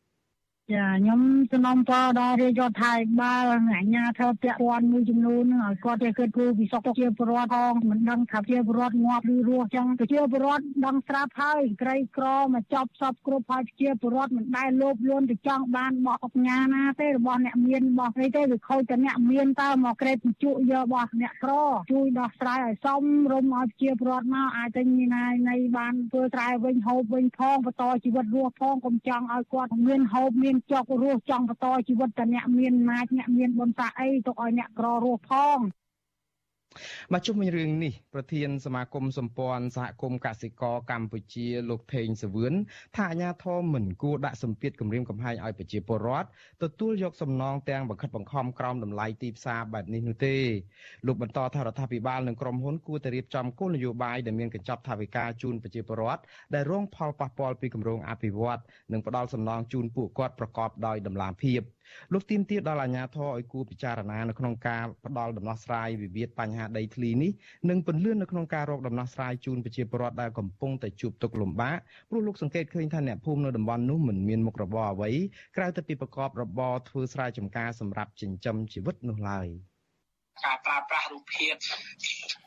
[0.73, 21.53] ចាខ្ញុំសំណូមពរដល់រាជរដ្ឋាភិបាលអាជ្ញាធរពាក់ព័ន្ធមួយចំនួនឲ្យគាត់ចេះគិតគូរពីសុខទុក្ខជាពលរដ្ឋផងមិនដឹងថាជាពលរដ្ឋងាប់ឬរស់ចឹងប្រជាពលរដ្ឋដឹងស្រាប់ហើយក្រីក្រមកចប់សពគ្រប់ហើយជាពលរដ្ឋមិនដែលលោភលន់ទៅចង់បានបោះអុកញ៉ាណាទេរបស់អ្នកមានរបស់អីទេវាខូចតែអ្នកមានតើមកក្រេបជក់យករបស់អ្នកក្រ
[21.91, 35.59] ជួយដោះស្រាយឲ្យសមរម្យឲ្យជាពលរដ្ឋមកអាចទៅមានណានៃបានធ្វើស្រែវិញហូបវិញផងបន្តជីវិតរស់ផងកុំចង់ឲ្យគាត់មានហូបមានចុករស់ចង់បន្តជីវិតតែអ្នកមានអំណាចអ្នកមានបុណ្យស័ក្តិអីទុកឲ្យអ្នកក្ររស់ផង
[37.13, 42.53] មកជុំវិញរឿងនេះប្រធានសមាគមសម្ព័ន្ធសហគមន៍កសិករកម្ពុជាលោកថេងសវឿន
[42.95, 46.27] ថាអាញាធមមិនគួរដាក់សម្ពាធគម្រាមកំហែងឲ្យប្រជាពលរដ្ឋ
[46.63, 50.35] ទទួលយកសំណងទាំងបង្ខិតបង្ខំក្រោមតម្លៃទីផ្សារបែបនេះនោះទេ
[51.05, 56.21] លោកបន្តថារដ្ឋាភិបាលនិងក្រុមហ៊ុនគួរតែរៀបចំគោលនយោបាយដែលមានកញ្ចប់ថវិកាជូនប្រជាពលរដ្ឋ
[56.53, 58.61] ដែលរងផលប៉ះពាល់ពីគម្រោងអភិវឌ្ឍ
[58.91, 61.61] និងផ្ដល់សំណងជូនពួកគាត់ប្រកបដោយតម្លាភាព។
[62.13, 67.31] លោកទីមទាដល់អាជ្ញាធរឲ្យគួរពិចារណានៅក្នុងការផ្ដល់ដំណោះស្រាយវិវាទបញ្ហាដីធ្លីនេះ
[67.69, 71.77] និងពន្លឿននៅក្នុងការរកដំណោះស្រាយជូនប្រជាពលរដ្ឋដែលកំពុងតែជួបទុក្ខលំបាក
[72.09, 75.11] ព្រោះលោកសង្កេតឃើញថាអ្នកភូមិនៅតំបន់នោះមិនមានមុខរបរអ្វី
[75.57, 79.47] ក្រៅតែពីប្រកបរបរធ្វើស្រែចម្ការសម្រាប់ចិញ្ចឹមជីវិតនោះឡើយ។
[80.45, 81.55] ការប្រើប្រាស់រូបភាព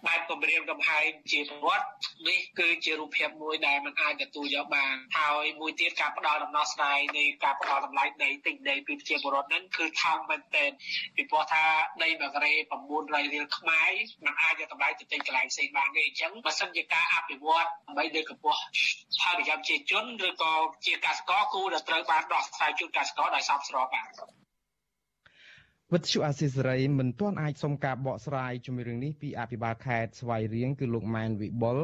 [0.07, 1.86] បែបគម្រាមកំហែងជាប្រវត្តិ
[2.28, 10.70] នេះគឺជារូបភាពមួយដែលមិនអាចទទួលយកបានហើយមួយទៀតការផ្ដល់ដំណោះស្រាយនៃការផ្ដល់តម្លៃដីទិញដីពីប្រជាពលរដ្ឋហ្នឹងគឺថោកមែនទែន
[11.16, 11.64] ពីព្រោះថា
[12.03, 12.53] ដីមួយការ៉េ
[12.92, 13.92] 900រៀលខ្មែរ
[14.24, 18.61] មិនអាចយកតម្លៃទៅទិញកន្លែងផ្សេងបានទេអញ្ចឹងបើសិនជាការអភិវឌ្ឍដើម្បីលើកកម្ពស់
[19.20, 20.55] ផលប្រយោជន៍ប្រជាជនឬក៏
[20.86, 24.09] ជាកសិករគូដែលត្រូវបានដោះស្រាយជូនកសិករដោយសមស្របបាទ
[25.95, 31.78] វិទ្យុអាស៊ីសេរីមិនទាន់អាចសុំការបកស្រាយជំរឿងនេះពីអភិបាលខេត្តស្វាយរៀងគឺលោកម៉ែនវិបុល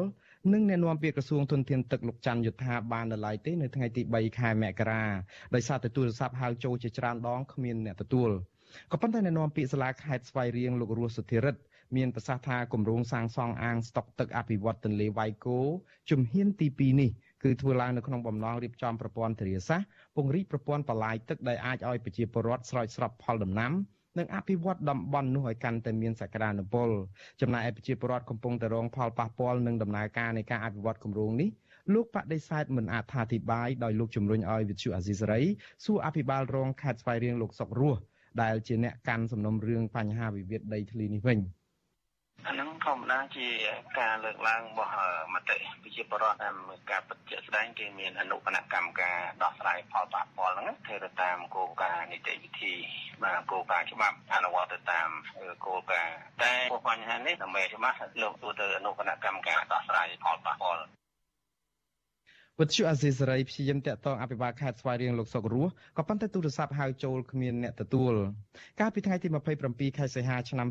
[0.53, 5.05] និងអ្នកនាំពាក្យក្រសួងទុនធានទឹកលោកច័ន្ទយុធាបាននៅឡើយទេនៅថ្ងៃទី3ខែមករា
[5.55, 8.31] ដោយសារតែទូរស័ព្ទហៅចូលជាច្រើនដងគ្មានអ្នកទទួល
[8.91, 11.61] ក៏ប៉ុន្តែអ្នកនាំពាក្យសាលាខេត្តស្វាយរៀងលោករស់សុធិរិទ្ធ
[11.95, 15.59] មានប្រសាសន៍ថាគម្រោងសាងសង់អាងស្តុកទឹកអភិវឌ្ឍទន្លេវ៉ៃគោ
[16.09, 17.11] ជំហានទី2នេះ
[17.43, 23.73] គឺធ្វើឡើងនៅក្នុងបំណងរៀបចំប្រព័ន្ធធារាសាស្ត្រពង្រីកប្រព័ន្ធបលាយទឹកដែលអាចឲ្យប្រជាពលរដ្ឋស្រោចស្រពផលដំណាំ
[24.17, 26.89] និងអភិវឌ្ឍតំបន់នោះឲ្យកាន់តែមានសក្តានុពល
[27.41, 31.49] ចំណែកឯប្រជាពលរដ្ឋកំពុងតែរងផលប៉ះពាល់នឹងដំណើរការនៃការអភិវឌ្ឍគម្រោងនេះ
[31.93, 35.41] លោកបដិសេធមិនអត្ថាធិប្បាយដោយលោកជំរុញឲ្យវិទ្យុអាស៊ីសេរី
[35.85, 37.99] សួរអភិបាលរងខេត្តស្វាយរៀងលោកសុករស់
[38.41, 41.39] ដែលជាអ្នកកាន់សំណុំរឿងបញ្ហាវិវាទដីធ្លីនេះវិញ។
[42.47, 43.47] អាហ្នឹងធម្មតាជា
[43.99, 44.93] ការលើកឡើងរបស់
[45.33, 46.55] មតិប្រជាពលរដ្ឋតាម
[46.91, 52.73] ការពិតជាក់ស្ដែងគេមានអនុគណៈកម្មការដោះស្រាយផលប៉ះពាល់ហ្នឹងធ្វើទៅតាមគោលការណ៍នីតិវិធី
[53.23, 55.09] បាទគោលការណ៍ច្បាប់អនុវត្តទៅតាម
[55.65, 56.53] គោលការណ៍តែ
[56.87, 60.83] បញ្ហានេះដើម្បីច្បាស់លោកទូទៅអនុគណៈកម្មការដោះស្រាយផលប៉ះពាល់
[62.61, 68.13] វិទ្យុអាស៊ីសេរីព្យាយាមតាក់ទងអភិបាលខេត្តស្វាយរៀងលោកសុករស់ក៏ប៉ុន្តែទូរស័ព្ទហៅចូលគ្មានអ្នកទទួល
[68.79, 69.27] កាលពីថ្ងៃទី
[69.63, 70.67] 27ខែសីហាឆ្នាំ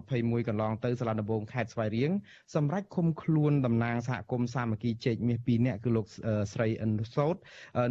[0.00, 2.10] 2021កន្លងទៅសាលាដំបងខេត្តស្វាយរៀង
[2.54, 6.06] សម្រាប់ឃុំខ្លួនតំណាងសហគមន៍សាមគ្គីជែកមាស2នាក់គឺលោក
[6.52, 7.36] ស្រីអិនសោត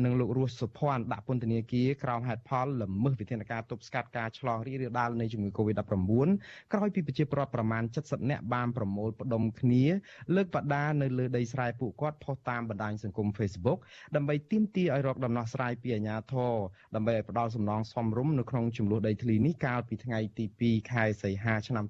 [0.05, 6.27] និងលោករស់សុភ័ណ្ឌដាក់ពន្ធនាគារក្រោមហេតុផលល្មើសវិធានការទប់ស្កាត់ការឆ្លងរីករាលដាលនៃជំងឺ Covid-19
[6.73, 9.83] ក្រោយពីប្រជាពលរដ្ឋប្រមាណ70នាក់បានប្រមូលផ្ដុំគ្នា
[10.35, 13.79] លើកបដានៅលើដីស្រែពួកគាត់ផុសតាមបណ្ដាញសង្គម Facebook
[14.15, 16.53] ដើម្បីទាមទារឲ្យរកដំណោះស្រាយពីអាជ្ញាធរ
[16.95, 21.85] ដើម្បីឲ្យផ្ដល់សំណងសមរម្យនៅក្នុងចំនួនដីធ្លីនេះកាលពីថ្ងៃទី2ខែសីហាឆ្នាំ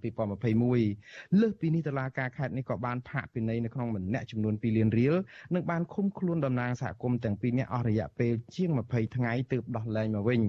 [0.72, 5.16] 2021លើសពីនេះតុលាការខេត្តនេះក៏បានផាកពិន័យនៅក្នុងម្នាក់ចំនួន2លានរៀល
[5.56, 10.42] និងបានឃុំខ្លួនតំណាងសហគមន៍ទាំងពីរនាក់អស់រយៈពេលជាង20ថ្ងៃទើបដោះលែងមកវិញ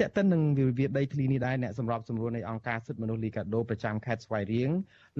[0.00, 4.70] តើតើនឹងវិវាទដីធ្លីនេះដែរអ្នកសម្របសម្រួលនៃអង្គការសិទ្ធិមនុស្សលីកាដូប្រចាំខេត្តស្វាយរៀង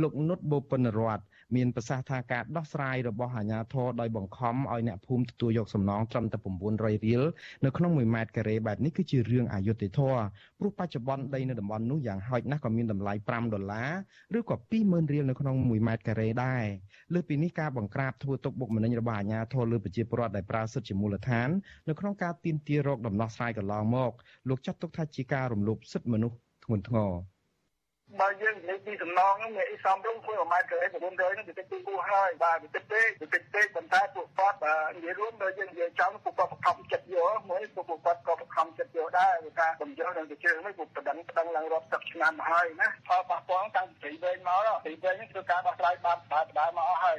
[0.03, 1.19] លោកនុតបូពិនរត
[1.57, 7.23] មានប្រសាសន៍ថាការដោះស្រាយរបស់អាជ្ញាធរដោយបង្ខំឲ្យអ្នកភូមិទទួលយកសំណងត្រឹមតែ900រៀល
[7.65, 10.21] នៅក្នុង1ម៉ែត្រការ៉េបែបនេះគឺជារឿងអយុត្តិធម៌
[10.59, 16.65] ព្រោះបច្ចុប្បន្នដីនៅតំបន់នោះយ៉ាងហោចណាស់ក៏មានតម្លៃ5ដុល្លារឬក៏20000រៀលនៅក្នុង1ម៉ែត្រការ៉េដែរ
[17.15, 21.49] លើសពីនេះការបង្ក្រាបធ្វើទុកបុកម្នេញរបស់អាជ្ញាធរលើប្រជាពលរដ្ឋដែលប្រើសិទ្ធិជាមូលដ្ឋាន
[21.89, 24.13] នៅក្នុងការទាមទាររកដំណោះស្រាយកន្លងមក
[24.49, 27.13] លោកចាត់ទុកថាជាការរំលោភសិទ្ធិមនុស្សធ្ងន់ធ្ងរ
[28.21, 31.09] បើយើងនិយាយពីសំណងហ្នឹងវាអីសំរុំធ្វើ1ម៉ែត្រការ៉េ900ហ្នឹ
[31.43, 47.19] ងវាតិចពីគូហើយបាទវាតិចពេកវាតិចពេកប៉ុន្តែពួកគាត់បាទនិយាយរួមដល់យើងនិយាយចំពួកគាត់បង្ខំចិត្តយកមួយពួកគាត់ក៏បង្ខំចិត្តយកដែរ vì ការបំយកនឹងទៅជើងនេះពួកប្រដឹងប្រដឹងឡើងរាប់សិបឆ្នាំមកហើយណាផលប៉ះពាល់តាំងពីវែងមកពីវែងនេះគឺការដោះស្រាយបានបានបានមកអស់ហើយ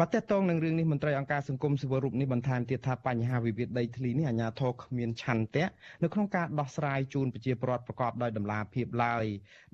[0.00, 5.66] បាទតើតងនឹងរឿងនេះមន្ត្រីអង្គការសង្គមស៊ីវិលរូបនេះបន្ថែមទៀតថាបញ្ហាវិវាទដីធ្លីនេះអាជ្ញាធរគ្មានឆន្ទៈ
[6.02, 9.24] នៅក្នុងការដោះស្រាយជូនប្រជាពលរដ្ឋប្រកបដោយតម្លាភាពឡើយ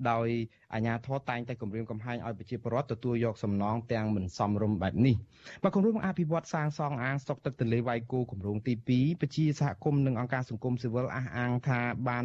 [0.09, 0.27] ដោយ
[0.73, 5.15] អាជ្ញាធរតែងតែគម្រាមកំហែងឲ្យប្រជាពលរដ្ឋទទួលយកសំណងទាំងមិនសមរម្យបែបនេះ
[5.63, 12.23] បាទគម្រោងអភិវឌ្ឍសាងសង់អាងស្តុកទឹកទន្លេវ៉ៃគោគម្រោងទី2ប្រជាសហគមន៍និងអង្គការសង្គមស៊ីវិលអះអាងថាបាន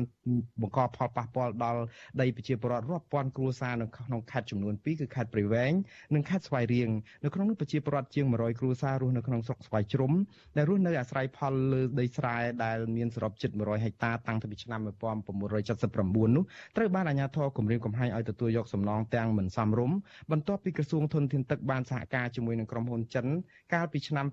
[0.60, 1.80] បង្កផលប៉ះពាល់ដល់
[2.20, 5.72] ដីប្រជាពលរដ្ឋរាប់ពាន់គ្រួសារនៅក្នុងខេត្តចំនួន2គឺខេត្តព្រៃវែង
[6.14, 6.88] និងខេត្តស្វាយរៀង
[7.24, 10.12] នៅក្នុងនោះប្រជាពលរដ្ឋជាង100គ្រួសាររស់នៅក្នុងស្រុកស្វាយជ្រុំ
[10.56, 16.44] ដែលរស់នៅអាស្រ័យផលលើដីស្រែដែលមានសរុបជិត100ហិកតាតាំងពីឆ្នាំ1979នោះ
[16.76, 19.96] ត្រូវបានអាជ្ញាធរគម្រាមកំហែងឲ្យទទួលយកសំណងទាំងមិនសមរម្យ
[20.30, 23.26] បន្ទាប់ពីក្រសួងធនធានទឹកបានសហការជាមួយនឹងក្រុមហ៊ុនចិន
[23.74, 24.26] កាលពីឆ្នាំ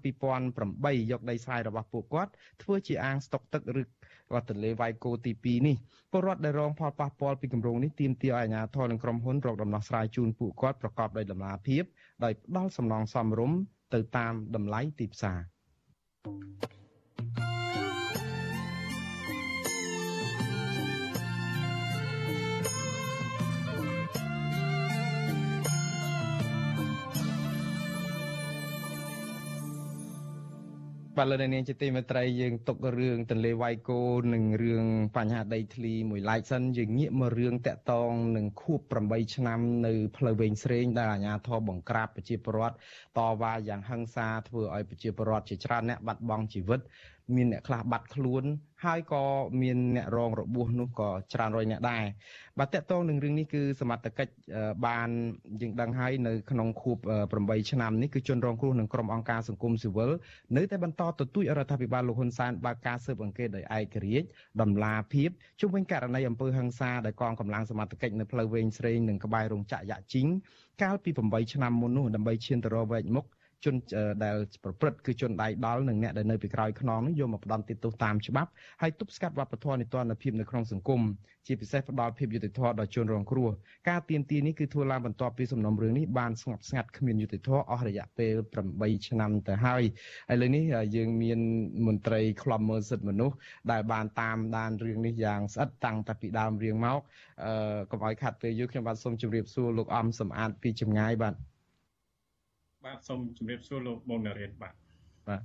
[0.51, 2.31] 2008យកដីស្រែរបស់ពួកគាត់
[2.63, 3.83] ធ្វើជាអាងស្តុកទឹកឬ
[4.31, 5.75] ក៏ទន្លេវាយគោទី2នេះ
[6.11, 11.83] ពលរដ្ឋដែលរងផលប៉ះពាល់ពីគម្រោងនេះទាមទារឲ្យអាជ្ញាធរនិងក្រុមហ៊ុនរកដំណោះស្រាយជូនពួកគាត់ប្រកបដោយតម្លាភាព
[12.23, 13.57] ដោយផ្ដល់សំណងសមរម្យ
[13.93, 15.39] ទៅតាមតម្លៃទីផ្សារ។
[31.17, 34.01] បាទលោកនាងជាទីមេត្រីយើងទុករឿងទន្លេវាយគោ
[34.33, 34.85] និងរឿង
[35.17, 42.75] បញ្ហាដីធ្លីមួយឡែកសិនយើងងាកមករឿងតាក់តងនឹងខួប8ឆ្នាំនៅផ្លូវវែងស្រេងដែលអាជ្ញាធរបង្ក្រាបប្រជាពលរដ្ឋ
[43.17, 46.79] តវ៉ាយ៉ាងហិង្សាធ្វើឲ្យប្រជាពលរដ្ឋជាច្រើនអ្នកបាត់បង់ជីវិត
[47.35, 48.43] មានអ្នកខ្លះបាត់ខ្លួន
[48.85, 49.23] ហើយក៏
[49.61, 52.03] មានអ្នករងរបួសនោះក៏ច្រើនរយអ្នកដែរ
[52.59, 54.33] បាទតកតងនឹងរឿងនេះគឺសមត្ថកិច្ច
[54.87, 55.09] បាន
[55.61, 56.97] យើងដឹងហើយនៅក្នុងខួប
[57.33, 60.11] 8ឆ្នាំនេះគឺជនរងគ្រោះនឹងក្រុមអង្គការសង្គមស៊ីវិល
[60.57, 64.27] នៅតែបន្តទទូចរដ្ឋាភិបាលលោកហ៊ុនសែនបើកការស៊ើបអង្កេតដោយឯករាជ្យ
[64.61, 65.29] ដំឡាភាព
[65.61, 70.27] ជុំវិញករណីអំពើហិង្សាដោយកងកម្លាំងសមត្ថកិច្ចនៅផ្លូវវែងស្រេងនិងក្បែររោងចក្រយ៉ាក់ជីង
[70.81, 73.25] កាលពី8ឆ្នាំមុននោះដើម្បីឈានទៅរកវែកមុខ
[73.65, 73.75] ជន
[74.23, 78.49] ដែលប្រព្រឹត្តគឺជនដៃដល់និងអ្នកដែលនៅពីក្រោយខ្នងនោះយកមកផ្ដន់ទោសតាមច្បាប់
[78.81, 81.01] ហើយទប់ស្កាត់វប្បធម៌នីតិរដ្ឋភាពនៅក្នុងសង្គម
[81.47, 83.49] ជាពិសេសផ្ដល់ភាពយុត្តិធម៌ដល់ជនរងគ្រោះ
[83.89, 88.33] ការទៀមទានេះគឺធ្វើឡើងបន្ទាប់ពីសំណុំរឿងនេះបានស្ងប់ស្ងាត់គ្មានយុត្តិធម៌អស់រយៈពេល
[88.71, 89.83] 8ឆ្នាំទៅហើយ
[90.29, 90.63] ហើយលើនេះ
[90.95, 91.39] យើងមាន
[91.87, 93.35] មន្ត្រីខ្លំមើលសិទ្ធិមនុស្ស
[93.71, 96.99] ដែលបានតាមដានរឿងនេះយ៉ាងស្អិតតាំងតែពីដើមរឿងមក
[97.45, 101.52] អឺកុំឲ្យខាត់ពេលយូរខ្ញុំបាទសូមជម្រាបសួរលោកអំសំអាតពីចម្ងាយបាទ
[102.85, 104.75] បាទសូមជម្រាបសួរលោកមុននរិនបាទ
[105.29, 105.41] បាទ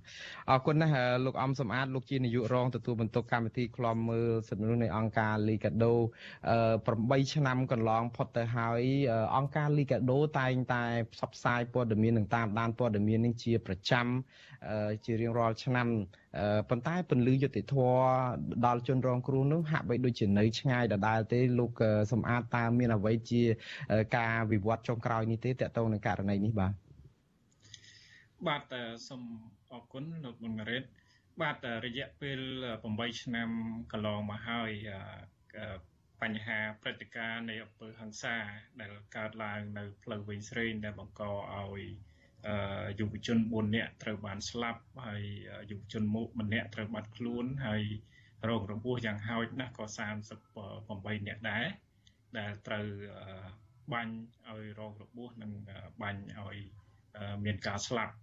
[0.51, 5.95] អរគុណណាស់លោកអំសំអាតលោកជានាយករងទទួលបន្ទុកកម្មវិធីខ្លំមើលសិទ្ធិមនុស្សនៃអង្គការលីកាដូ
[6.63, 8.83] 8ឆ្នាំកន្លងផុតទៅហើយ
[9.37, 14.07] អង្គការលីកាដូតែងតែផ្សព្វផ្សាយព័ត៌មាននិងតាមដានព័ត៌មាននេះជាប្រចាំ
[15.05, 15.87] ជារៀងរាល់ឆ្នាំ
[16.69, 17.75] ប៉ុន្តែពន្លឺយុតិធធ
[18.67, 21.71] ដល់ជនរងគ្រោះនោះហាក់បីដូចជានៅឆ្ងាយដដែលទេលោក
[22.13, 23.43] សំអាតតើមានអ្វីជា
[24.17, 26.88] ការវិវត្តចុងក្រោយនេះទេតកតងនឹងករណីនេះបាទ
[28.47, 28.63] បាទ
[29.09, 29.23] សូម
[29.73, 30.85] អរគុណលោកមុនម៉ារ៉េត
[31.43, 32.41] បាទរយៈពេល
[32.81, 33.49] 8ឆ្នាំ
[33.93, 34.71] កន្លងមកហើយ
[36.23, 38.37] បញ្ហាព្រឹត្តិការណ៍នៃអំពើហិង្សា
[38.81, 41.81] ដែលកើតឡើងនៅផ្លូវវិញស្រេងដែលបង្កឲ្យ
[43.01, 45.25] យុវជន4នាក់ត្រូវបានស្លាប់ហើយ
[45.71, 47.83] យុវជនមុខម្នាក់ត្រូវបាត់ខ្លួនហើយ
[48.49, 49.85] រងរបួសយ៉ាងហោចណាស់ក៏
[50.57, 51.67] 38នាក់ដែរ
[52.39, 52.87] ដែលត្រូវ
[53.93, 54.15] បាញ់
[54.51, 55.53] ឲ្យរងរបួសនិង
[56.03, 56.59] បាញ់ឲ្យ
[57.45, 58.15] មានការស្លាប់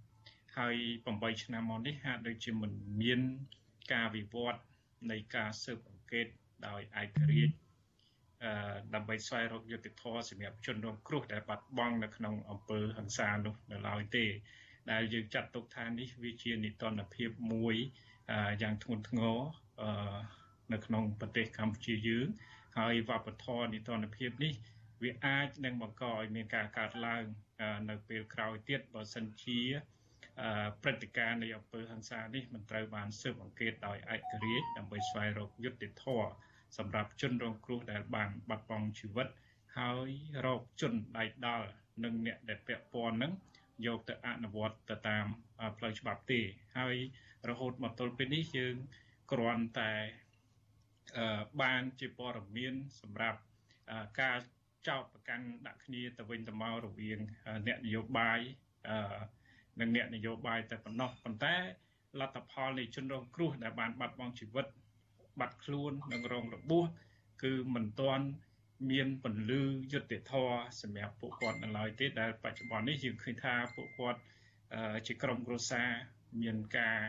[0.58, 0.76] ហើយ
[1.12, 3.20] 8ឆ្នាំមកនេះហាក់ដូចជាមិនមាន
[3.94, 4.62] ការវិវត្ត
[5.12, 6.28] នៃការស៊ើបអង្កេត
[6.68, 7.56] ដោយឯករាជ្យ
[8.44, 14.26] អឺដើម្បីស្វែងរកយុត្តិធម៌សម្រាប់ជនរងគ្រោះដែលបាត់បង់នៅក្នុងអំពើហិង្សានោះនៅឡើយទេ
[14.92, 17.76] ដែលយើងចាត់ទុកថានេះវាជានីតិរដ្ឋភាពមួយ
[18.62, 19.38] យ៉ាងធ្ងន់ធ្ងរ
[20.74, 22.28] នៅក្នុងប្រទេសកម្ពុជាយើង
[22.78, 24.54] ហើយវប្បធម៌នីតិរដ្ឋភាពនេះ
[25.04, 27.24] វាអាចនឹងបង្កឲ្យមានការកើតឡើង
[27.90, 29.62] នៅពេលក្រោយទៀតបើសិនជា
[30.82, 36.30] ព្រឹត្តិការណ៍នៃអំពើហិង្សានេះមិនត្រូវបានស៊ើបអង្កេតដោយឯករាជ្យដើម្បីស្វែងរកយុត្តិធម៌
[36.78, 39.28] សម្រាប់ជនរងគ្រោះដែលបានបាត់បង់ជីវិត
[39.78, 40.10] ហើយ
[40.46, 41.68] រកជនដៃដល់
[42.04, 43.34] និងអ្នកដែលពាក់ព័ន្ធនឹង
[43.86, 45.26] យកទៅអនុវត្តទៅតាម
[45.78, 46.42] ផ្លូវច្បាប់ទេ
[46.78, 46.96] ហើយ
[47.50, 48.76] រហូតមកទល់ពេលនេះយើង
[49.32, 49.94] គ្រាន់តែ
[51.62, 53.40] បានជាព័ត៌មានសម្រាប់
[54.22, 54.38] ការ
[54.88, 57.20] ចោទប្រកាន់ដាក់គ្នាទៅវិញទៅមករវាង
[57.68, 58.40] អ្នកនយោបាយ
[58.90, 59.18] អឺ
[59.80, 61.56] និងអ្នកនយោបាយតែប៉ុណ្ណោះប៉ុន្តែ
[62.20, 64.66] លទ្ធផលនៃជនរងគ្រោះដែលបានបាត់បង់ជីវិត
[65.40, 66.86] បាត់ខ្លួននិងរងរបួស
[67.44, 68.26] គឺមិនទាន់
[68.92, 69.64] មានពន្លឺ
[69.94, 74.20] យុត្តិធម៌សម្រាប់ពួកគាត់នៅឡើយទេដែលបច្ចុប្បន្ននេះយើងឃើញថាពួកគាត់
[75.08, 75.90] ជាក្រុមគ្រួសារ
[76.42, 77.00] មានការ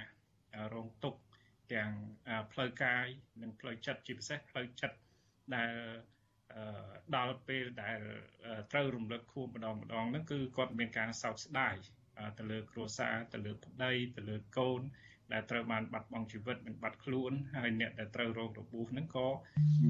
[0.75, 1.21] រងទុក្ខ
[1.73, 1.91] ទាំង
[2.53, 3.07] ផ្លូវកាយ
[3.43, 4.97] និងផ្លូវចិត្តជាពិសេសផ្លូវចិត្ត
[5.55, 5.73] ដែល
[7.17, 8.01] ដល់ពេលដែល
[8.73, 11.75] ត្រូវរំលឹកខួបម្ដងម្ដងហ្នឹងគឺគាត់មានការសោកស្ដាយ
[12.39, 14.81] ទៅលើគ្រួសារទៅលើប្តីទៅលើកូន
[15.33, 19.29] ដែលត្រូវបានបាត់បង់ជីវិតនិងបាត់ខ្លួនហើយអ្នកដែលត្រូវរងរបួសហ្នឹងក៏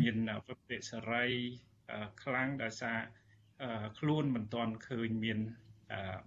[0.00, 0.16] មាន
[0.46, 1.26] វិបត្តិសេរី
[2.22, 2.98] ខ្លាំងដោយសារ
[3.98, 5.38] ខ្លួនមិនទាន់ឃើញមាន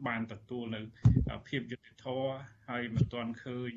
[0.07, 0.81] បានទទួលនៅ
[1.47, 2.31] ភាពយុត្តិធម៌
[2.69, 3.71] ហើយមិនទាន់ឃើញ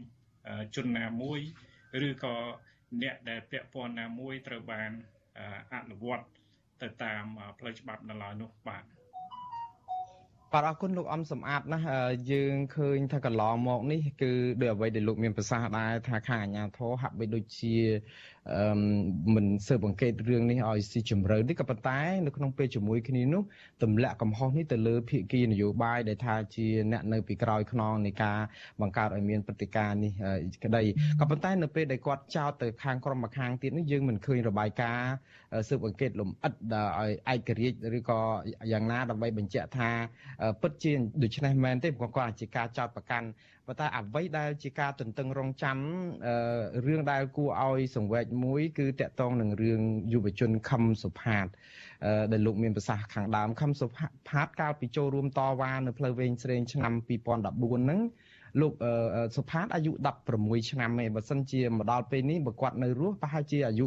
[0.76, 1.40] ជនណាមួយ
[2.08, 2.36] ឬក៏
[3.02, 4.90] អ្នកដែលពាក់ព័ន្ធណាមួយត្រូវបាន
[5.72, 6.26] អនុវត្ត
[6.82, 7.24] ទៅតាម
[7.58, 8.84] ផ្លូវច្បាប់នៅឡើយនោះបាទ
[10.52, 11.86] បាទអរគុណលោកអំសំអាតណាស់
[12.32, 17.76] យើងឃើញថាកន្លងមកនេះគឺដោយអ្វីដែលលោកមានប្រសាសន៍ដែរថាខាងអាជ្ញាធរហាក់បីដូចជា
[18.50, 18.78] អឺ
[19.34, 23.42] មិនស៊ើបអង្កេតរឿងនេះឲ្យស៊ីជម្រៅនេះក៏ប៉ុន្តែនៅក្នុងពេលជាមួយគ្នានោះ
[23.82, 28.38] ទម្លាក់កំហុសនេះទៅលើភាគីនយោបាយដែលថាជាអ្នកនៅពីក្រោយខ្នងនៃការ
[28.80, 30.12] បង្កើតឲ្យមានព្រឹត្តិការណ៍នេះ
[30.64, 30.82] ក្តី
[31.20, 35.12] ក៏ប៉ុន្តែនៅពេលដែលគាត់ចោទទៅខាងក្រុមម្ខាងទៀតនេះយើងមិនឃើញរបាយការណ៍
[35.68, 38.20] ស៊ើបអង្កេតលំអិតឲ្យឯករាជ្យឬក៏
[38.72, 39.90] យ៉ាងណាដើម្បីបញ្ជាក់ថា
[40.62, 43.28] ពិតជាដូច្នេះមែនទេព្រោះគាត់អាចជាការចោទប្រកាន់
[43.66, 45.78] ប៉ុន្តែអ្វីដែលជាការទន្ទឹងរង់ចាំ
[46.86, 49.80] រឿងដែលគួរឲ្យសង្វេគមួយ គឺតកតងនឹងរឿង
[50.12, 51.46] យុវជនខឹមសុផាត
[52.32, 53.86] ដែលលោកមានប្រសាសន៍ខាងដើមខឹមសុ
[54.28, 58.00] ផាតកាលពីចូលរួមតវ៉ានៅផ្លូវវែងស្រេងឆ្នាំ2014ហ្នឹង
[58.60, 58.72] លោក
[59.36, 59.92] សុផាតអាយុ
[60.30, 63.86] 16ឆ្នាំឯងបើសិនជាមកដល់ពេលនេះបើគាត់នៅរស់ប្រហែលជាអាយុ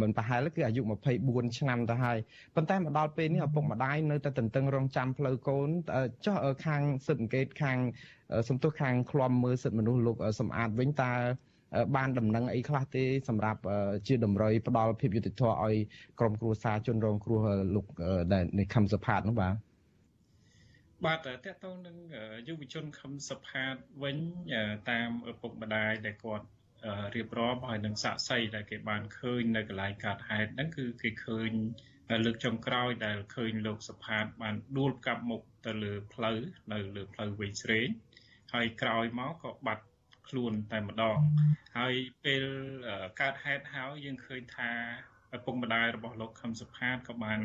[0.00, 0.82] មិនប្រហែលគឺអាយុ
[1.20, 2.18] 24ឆ្នាំទៅហើយ
[2.54, 5.68] ប៉ុន្តែមកដល់ពេលនេះឪពុកម្ដាយនៅតែតន្ទឹងរង់ចាំផ្លូវកូន
[6.26, 6.36] ចុះ
[6.66, 7.78] ខាងសិទ្ធិអង្កេតខាង
[8.48, 11.12] សំទុះខាងឃ្លាំមើលសិទ្ធិមនុស្សលោកសំអាតវិញតើ
[11.96, 13.60] បានដំណឹងអីខ្លះទេសម្រាប់
[14.06, 15.76] ជាតម្រុយផ្ដល់ភាពយុត្តិធម៌ឲ្យ
[16.20, 17.40] ក្រុមគ្រួសារជនរងគ្រោះ
[17.74, 17.86] លោក
[18.32, 19.54] ដែលនៃខំសផាតនោះបាទ
[21.06, 21.96] បាទតកតងនឹង
[22.48, 24.18] យុវជនខំសផាតវិញ
[24.90, 26.46] តាមឪពុកម្ដាយដែលគាត់
[27.16, 31.50] រៀបរាប់ហើយនឹងសាក់សីដែលគេបានឃើញនៅកន្លែងកើតហេតុហ្នឹងគឺគេឃើញ
[32.24, 36.38] លើកចុងក្រោយដែលឃើញលោកសផាតបានដួលកាប់មុខទៅលើផ្លូវ
[36.72, 37.88] នៅលើផ្លូវវិញស្រេង
[38.54, 39.84] ហើយក្រោយមកក៏បាត់
[40.28, 41.18] ខ្លួនតែម្ដង
[41.78, 41.94] ហើយ
[42.24, 42.44] ពេល
[43.20, 44.70] កើតហេតុហើយយើងឃើញថា
[45.36, 47.40] ឪពុកម្ដាយរបស់លោកខឹមសុផាតក៏បាន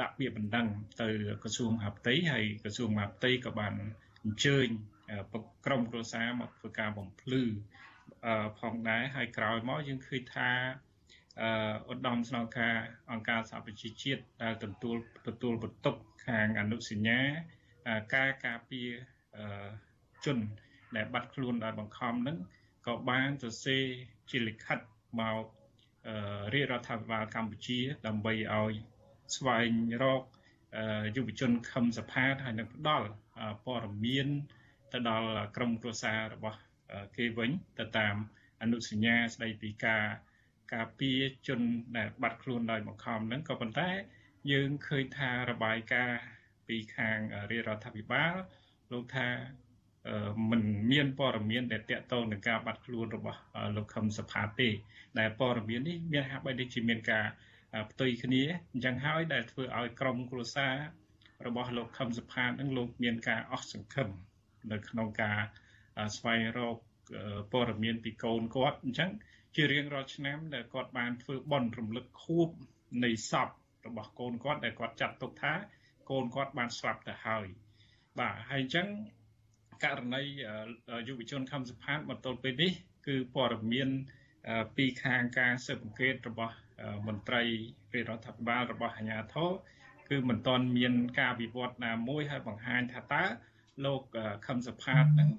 [0.00, 0.66] ដាក់ពាក្យបណ្ដឹង
[1.02, 1.08] ទៅ
[1.42, 3.74] ក្រសួងមហាផ្ទៃហើយក្រសួងមហាផ្ទៃក៏បាន
[4.24, 4.66] អញ្ជើញ
[5.66, 7.42] ក្រុមគ្រួសារមកធ្វើការបំភ្លឺ
[8.60, 10.50] ផងដែរហើយក្រោយមកយើងឃើញថា
[11.90, 12.76] ឧត្តមស្នងការ
[13.10, 14.96] អង្គការសហប្រជាជាតិដែលទទួល
[15.26, 15.96] ទទួលបន្ទុក
[16.26, 17.20] ខាងអនុសញ្ញា
[18.14, 18.90] ការការពារ
[20.24, 20.38] ជន
[20.96, 22.38] ដែលបាត់ខ្លួនដោយបង្ខំនឹង
[22.86, 23.84] ក៏បានសរសេរ
[24.30, 24.78] ជាលិខិត
[25.20, 25.44] មក
[26.54, 28.72] រាជរដ្ឋាភិបាលកម្ពុជា ដើម្បីឲ្យ
[29.36, 29.70] ស្វែង
[30.02, 30.22] រក
[31.16, 33.08] យុវជនខឹមសផាតហើយនឹងផ្ដល់
[33.64, 34.28] ព័ត៌មាន
[34.92, 36.58] ទៅដល់ក្រុមគ្រួសាររបស់
[37.16, 38.16] គេវិញទៅតាម
[38.62, 40.04] អនុសញ្ញាស្ដីពីការ
[40.74, 41.60] ការពារជន
[41.96, 43.90] ដែលបាត់ខ្លួនដោយបង្ខំហ្នឹងក៏ប៉ុន្តែ
[44.52, 46.20] យើងឃើញថារបាយការណ៍
[46.68, 47.18] ពីខាង
[47.50, 48.34] រាជរដ្ឋាភិបាល
[48.92, 49.28] លោកថា
[50.50, 53.40] មិនមានព័ត៌មានដែលតាក់ទងនឹងការបាត់ខ្លួនរបស់
[53.76, 54.68] លោកខឹមសផាទេ
[55.18, 57.26] ដែលព័ត៌មាននេះមានហាក់បីដូចជាមានការ
[57.90, 58.42] ផ្ទុយគ្នា
[58.72, 60.74] អញ្ចឹងហើយដែលធ្វើឲ្យក្រុមគ្រួសារ
[61.46, 64.08] របស់លោកខឹមសុផាតនឹងលោកមានការអស់សង្ឃឹម
[64.72, 65.38] នៅក្នុងការ
[66.16, 66.76] ស្វែងរក
[67.52, 69.10] ព័ត៌មានពីកូនគាត់អញ្ចឹង
[69.54, 72.48] ជារៀងរាល់ឆ្នាំដែលគាត់បានធ្វើបន់រំលឹកខួប
[73.04, 73.48] នៃសព
[73.86, 75.52] របស់កូនគាត់ដែលគាត់ចាត់ទុកថា
[76.10, 77.46] កូនគាត់បានស្លាប់ទៅហើយ
[78.18, 78.86] បាទហើយអញ្ចឹង
[79.84, 80.22] ករណី
[81.08, 82.72] យុវជនខំសុផាតមកទល់ពេលនេះ
[83.06, 83.88] គឺព័ត៌មាន
[84.76, 86.54] ពីខាងការស៊ើបអង្កេតរបស់
[87.06, 87.42] មន្ត្រី
[87.94, 89.50] រាជរដ្ឋាភិបាលរបស់អាជ្ញាធរ
[90.10, 93.24] គឺមិនទាន់មានការវិវត្តណាមួយហើយបង្ហាញថាតើ
[93.84, 94.02] លោក
[94.46, 95.30] ខឹមសុផាតនឹង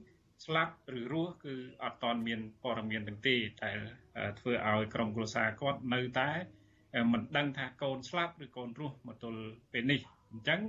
[0.46, 3.72] ស្លាប់ឬរស់គឺអត់ទាន់មានព័ត៌មានទាំងទេតែ
[4.40, 6.30] ធ្វើឲ្យក្រុមគ្រួសារគាត់នៅតែ
[7.12, 10.62] មិនដឹងថាកូនស្លាប់ឬកូនរស់មកទល់ពេលនេះអញ្ចឹង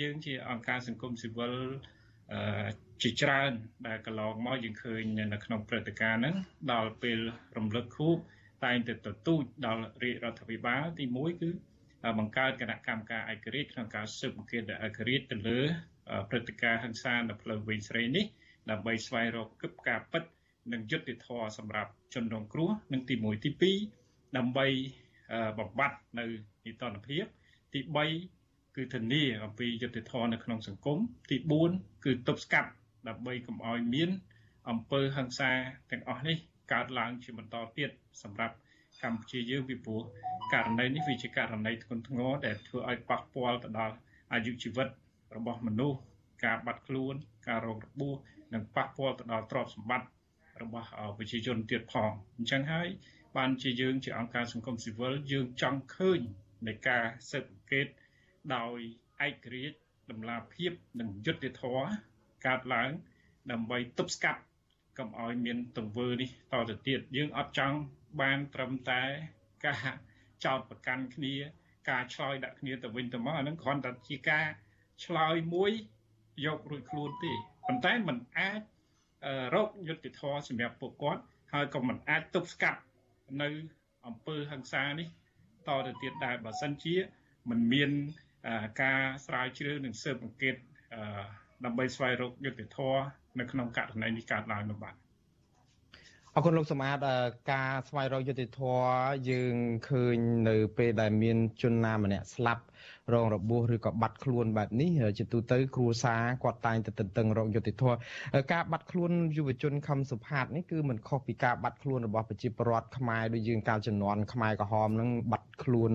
[0.00, 1.54] យើងជាអង្គការសង្គមស៊ីវិល
[3.02, 3.52] ជាច្រើន
[3.86, 5.02] ដែលកន្លងមកយើងឃើញ
[5.32, 6.36] នៅក្នុងព្រឹត្តិការណ៍ហ្នឹង
[6.72, 7.18] ដល់ពេល
[7.56, 8.16] រំលឹកខួប
[8.64, 11.50] តែងតែទទូចដល់រាជរដ្ឋាភិបាលទី1គឺ
[12.18, 15.60] បង្កើតគណៈកម្មការឯករាជ្យក្នុងការស៊ើបអង្កេតឯករាជ្យទៅលើ
[16.30, 18.26] ព្រឹត្តិការណ៍ហិង្សានៅផ្លូវវិញស្រីនេះ
[18.70, 20.22] ដើម្បីស្វែងរកគឹបការពិត
[20.72, 23.50] និងយុត្តិធម៌សម្រាប់ជនរងគ្រោះនិងទី1ទី
[24.00, 24.66] 2ដើម្បី
[25.58, 26.24] បំបត្តិនៅ
[26.64, 27.24] នីតិរដ្ឋភាព
[27.72, 27.80] ទី
[28.14, 28.35] 3
[28.76, 30.98] គឺធានាអំពីយុត្តិធម៌នៅក្នុងសង្គម
[31.30, 31.36] ទី
[31.70, 32.70] 4គឺទប់ស្កាត់
[33.08, 34.10] ដើម្បីកុំឲ្យមាន
[34.70, 35.50] អំពើហិង្សា
[35.90, 36.36] ទាំងអស់នេះ
[36.72, 37.90] កើតឡើងជាបន្តទៀត
[38.22, 38.54] សម្រាប់
[39.02, 40.02] កម្ពុជាយើងពីព្រោះ
[40.52, 43.94] ករណីនេះវាជាករណីធ្ងន់ធ្ងរដែលធ្វើឲ្យប៉ះពាល់ទៅដល់
[44.32, 44.88] អាយុជីវិត
[45.36, 45.98] របស់មនុស្ស
[46.44, 47.14] ការបាត់ខ្លួន
[47.48, 48.16] ការរងរបួស
[48.54, 50.08] និងប៉ះពាល់ទៅដល់ទ្រព្យសម្បត្តិ
[50.62, 52.88] របស់ប្រជាជនទៀតផងអញ្ចឹងហើយ
[53.36, 56.20] បានជាយើងជាអង្គការសង្គមស៊ីវិលយើងចង់ឃើញ
[56.66, 57.86] នៃការស៊ើបអង្កេត
[58.55, 58.79] ដោយ
[59.27, 59.77] ឯករាជ្យ
[60.11, 61.85] តម្លាភាពនិងយុត្តិធម៌
[62.45, 62.91] កើតឡើង
[63.51, 64.41] ដើម្បីទប់ស្កាត់
[64.97, 67.77] កុំឲ្យមានទង្វើនេះតទៅទៀតយើងអត់ចង់
[68.21, 69.03] បានត្រឹមតែ
[69.67, 69.87] ការ
[70.45, 71.35] ចោតប្រកាន់គ្នា
[71.89, 74.45] ការឆ្លើយដាក់គ្នាទៅវិញទៅមកអានឹងគ្រាន់តែជាការ
[75.05, 75.71] ឆ្លើយមួយ
[76.45, 77.33] យករួចខ្លួនទេ
[77.67, 78.61] ប៉ុន្តែมันអាច
[79.55, 81.21] រកយុត្តិធម៌សម្រាប់ពួកគាត់
[81.53, 82.81] ហើយក៏มันអាចទប់ស្កាត់
[83.41, 83.49] នៅ
[84.07, 85.07] អំពើហិង្សានេះ
[85.67, 86.95] តទៅទៀតដែរបើសិនជា
[87.49, 87.91] มันមាន
[88.82, 90.54] ការស្រាវជ្រាវនិងស៊ើបអង្កេត
[91.64, 93.02] ដើម្បីស្វែងរកយុត្តិធម៌
[93.40, 94.94] នៅក្នុងករណីនេះកើតឡើងនោះបាទ
[96.38, 96.98] អរគុណលោកសម្អាត
[97.52, 98.86] ការស្វែងរកយុត្តិធម៌
[99.30, 99.54] យើង
[99.88, 100.16] ឃើញ
[100.48, 102.62] នៅពេលដែលមានជនណាម្នាក់ស្លាប់
[103.12, 107.96] រងរបួសឬក៏បាត់ខ្លួនបែបនេះជាទូទៅគ្រួសារគាត់តែងតែទន្ទឹងរកយុត្តិធម៌
[108.52, 115.92] ការបាត់ខ្លួនយុវជនខំសុផាតនេះគឺមិនខុសពីការបាត់ខ្លួនរបស់ប្រជាពលរដ្ឋខ្មែរដូចយើងកាលជំនាន់ខ្មែរក្រហមនឹងបាត់ខ្លួន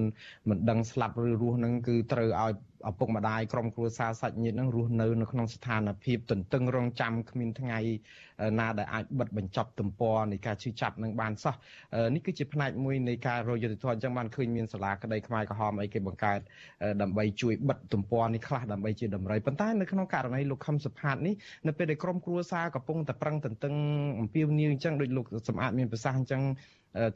[0.50, 2.54] មិនដឹងស្លាប់ឬរស់នឹងគឺត្រូវឲ្យ
[2.90, 7.80] ឪពុកម្ដាយក្រុមគ្រួសារសាច់ញាតិនឹងរស់នៅនៅក្នុងស្ថានភាពទន្ទឹងរង់ចាំគ្មានថ្ងៃ
[8.60, 11.56] ណាដែលអាចបិទបញ្ចប់ទំព័រនៃការជឿចាប់នឹងបានសោះ
[12.16, 16.40] នេះគឺជាផ្នែកមួយនៃការរយុទ្ធធម៌អញ្ចឹងបានឃើញមានសាលាក្តីខ្មែរក្រហមអីគេបង្កើត
[17.02, 21.34] ដើម្បីជួយបិទទំព័រនេះខ្លះដើម្បីជាតម្រុយប៉ុន្តែនៅក្នុងករណីលោកខឹមសុផាតនេះ
[21.68, 23.74] នៅពេលដែលក្រុមគ្រួសារកំពុងតែប្រឹងទន្ទឹង
[24.20, 26.44] អំពាវនាវអញ្ចឹងដូចលោកសម្អាតមានប្រសាសន៍អញ្ចឹង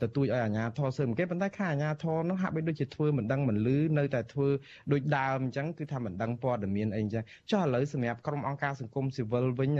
[0.01, 4.47] ទទូចឲ្យអាជ្ញាធរស៊ើបអង្កេតប៉ុន្តែខាអាជ្ញាធរនោះហាក់បីដូចជាធ្វើមិនដឹងមិនលឺនៅតែធ្វើ
[4.91, 9.72] ដូចដើមអញ្ចឹងគឺថាមិនដឹងព័ត៌មានអីអញ្ចឹងចុះឥឡូវសម្រាប់ក្រុមអង្គការសង្គមស៊ីវិលវិញ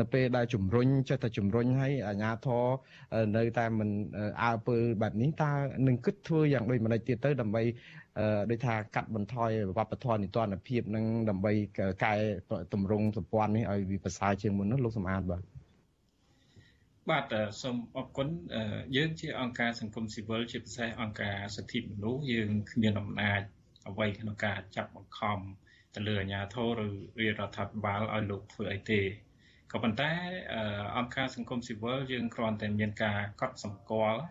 [0.00, 2.64] នៅពេលដែលជំរុញចេះតែជំរុញឲ្យអាជ្ញាធរ
[3.36, 3.88] នៅតែមិន
[4.42, 5.50] អើពើបែបនេះតើ
[5.86, 7.62] នឹងគិតធ្វើយ៉ាងដូចម្តេចទៀតទៅដើម្បី
[8.50, 11.52] ដូចថាកាត់បន្ថយវប្បធម៌នីតិរដ្ឋភាពនឹងដើម្បី
[12.04, 12.14] កែ
[12.74, 15.42] តម្រង់សម្ព័ន្ធនេះឲ្យវាប្រសើរជាងមុននោះលោកសំអាតបាទ
[17.10, 18.28] បាទសូមអរគុណ
[18.96, 23.40] យើងជាអង្គការសង្គមស៊ីវិលជាពិសេសអង្គការសិទ្ធិមនុស្សយើងគ្មានអំណាច
[23.88, 25.38] អ្វីក្នុងការចាប់បង្ខំ
[25.94, 29.00] ទៅលើអាជ្ញាធរឬរាជរដ្ឋាភិបាលឲ្យលោកធ្វើអីទេ
[29.72, 30.12] ក៏ប៉ុន្តែ
[30.96, 34.22] អង្គការសង្គមស៊ីវិលយើងគ្រាន់តែមានការកត់សម្គាល់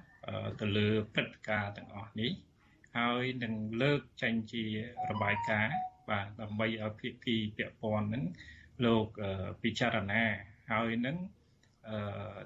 [0.60, 2.32] ទៅលើព្រឹត្តិការណ៍ទាំងអស់នេះ
[2.98, 4.66] ហើយនឹងលើកចេញជា
[5.10, 5.78] របាយការណ៍
[6.10, 8.24] បាទដើម្បីឲ្យភាគីពាក់ព័ន្ធនឹង
[8.86, 9.08] លោក
[9.64, 10.24] ពិចារណា
[10.72, 11.18] ហើយនឹង
[11.88, 12.40] អឺ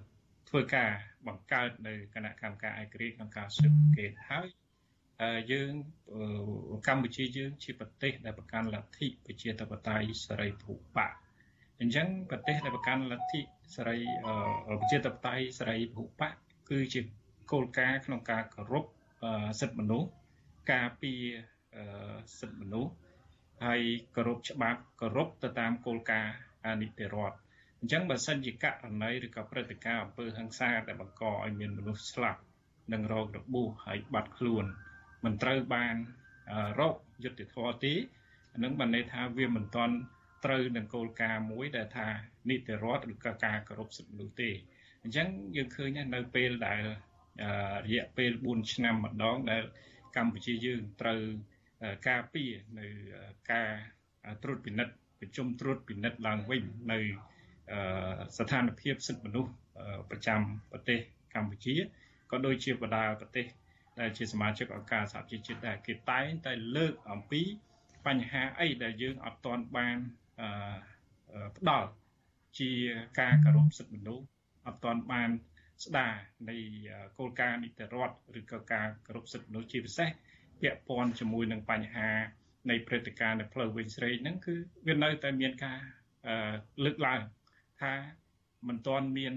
[0.50, 0.92] ធ្វើការ
[1.28, 4.48] បង្កើតនៅគណៈកម្មការឯករាជ្យក្នុងការស៊ើបអង្កេតហើយ
[5.52, 5.72] យើង
[6.88, 11.10] កម្ពុជាយើងជាប្រទេសដែលប្រកាន់លទ្ធិប្រជាធិបតេយ្យសេរីភូបៈ
[11.82, 13.42] អញ្ចឹងប្រទេសដែលប្រកាន់លទ្ធិ
[13.76, 13.98] សេរី
[14.82, 16.30] ប្រជាធិបតេយ្យសេរីភូបៈ
[16.70, 17.02] គឺជា
[17.52, 18.86] គោលការណ៍ក្នុងការគោរព
[19.62, 20.10] សិទ្ធិមនុស្ស
[20.72, 21.24] ការពារ
[22.40, 22.94] សិទ្ធិមនុស្ស
[23.66, 23.82] ហើយ
[24.16, 27.38] គោរពច្បាប់គោរពទៅតាមគោលការណ៍នីតិរដ្ឋ
[27.80, 32.42] អញ្ចឹងបើសិនជាករណីឬក៏ព្រឹត្តិការណ៍អំពើហិង្សាដែលបង្កឲ្យមានមនុស្សស្លាប់
[32.94, 34.66] និងរងរបួសហើយបាត់ខ្លួន
[35.28, 35.96] មិនត្រូវបាន
[36.80, 37.94] រកយុត្តិធម៌ទេ
[38.64, 39.96] នឹងបានន័យថាវាមិនទាន់
[40.46, 42.08] ត្រូវនឹងគោលការណ៍មួយដែលថា
[42.50, 44.50] នីតិរដ្ឋឬក៏ការគោរពសិទ្ធិមនុស្សទេ
[45.04, 46.82] អញ្ចឹងយើងឃើញនៅពេលដែល
[47.86, 49.64] រយៈពេល4ឆ្នាំម្ដងដែល
[50.16, 51.22] កម្ពុជាយើងត្រូវ
[52.10, 52.88] ការពារនៅ
[53.52, 53.70] ការ
[54.44, 57.00] ត្រួតពិនិត្យប្រជុំត្រួតពិនិត្យឡើងវិញនៅ
[58.38, 59.52] ស្ថានភាពសិទ្ធិមនុស្ស
[60.10, 60.40] ប្រចាំ
[60.72, 61.00] ប្រទេស
[61.36, 61.76] កម្ពុជា
[62.32, 63.46] ក៏ដូចជាបណ្ដាប្រទេស
[64.00, 67.42] ដែលជាសមាជិកអង្គការសហជីវជាតិដែរគេតែងតែលើកអំពី
[68.08, 69.98] បញ្ហាអីដែលយើងអត់ទាន់បាន
[71.58, 71.90] ផ្ដល់
[72.60, 72.72] ជា
[73.20, 74.26] ការគោរពសិទ្ធិមនុស្ស
[74.68, 75.30] អត់ទាន់បាន
[75.86, 76.14] ស្ដារ
[76.50, 76.58] នៃ
[77.18, 80.10] គោលការណ៍នីតិរដ្ឋឬក៏ការគោរពសិទ្ធិមនុស្សជាពិសេស
[80.62, 82.10] ពាក់ព័ន្ធជាមួយនឹងបញ្ហា
[82.70, 84.56] នៃព្រឹត្តិការណ៍នៅផ្លូវវិញស្រេកហ្នឹងគឺ
[84.88, 85.80] វានៅតែមានការ
[86.86, 87.22] លើកឡើង
[87.82, 87.94] ថា
[88.68, 89.36] មិនទាន់មាន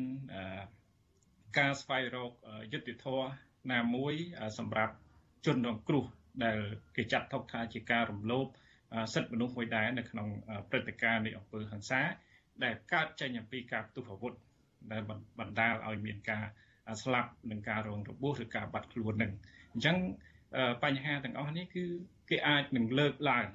[1.58, 2.32] ការស្វែងរក
[2.72, 3.28] យុត្តិធម៌
[3.72, 4.14] ណាមួយ
[4.58, 4.94] សម្រាប់
[5.46, 6.04] ជនរងគ្រោះ
[6.44, 6.58] ដែល
[6.96, 8.46] គេចាត់ទុកថាជាការរំលោភ
[9.14, 10.28] សិទ្ធិមនុស្សមួយដែរនៅក្នុង
[10.70, 12.00] ព្រឹត្តិការណ៍នៃអង្គើហ ংস ា
[12.64, 14.32] ដែលកើតចេញអំពីការផ្ទុះអាវុធ
[14.92, 15.02] ដែល
[15.40, 16.44] បណ្ដាលឲ្យមានការ
[17.02, 19.32] ស្លាប់និងការរងរបួសឬការបាត់ខ្លួននឹង
[19.72, 19.96] អញ្ចឹង
[20.84, 21.84] បញ្ហាទាំងអស់នេះគឺ
[22.30, 23.46] គេអាចនឹងលើកឡើង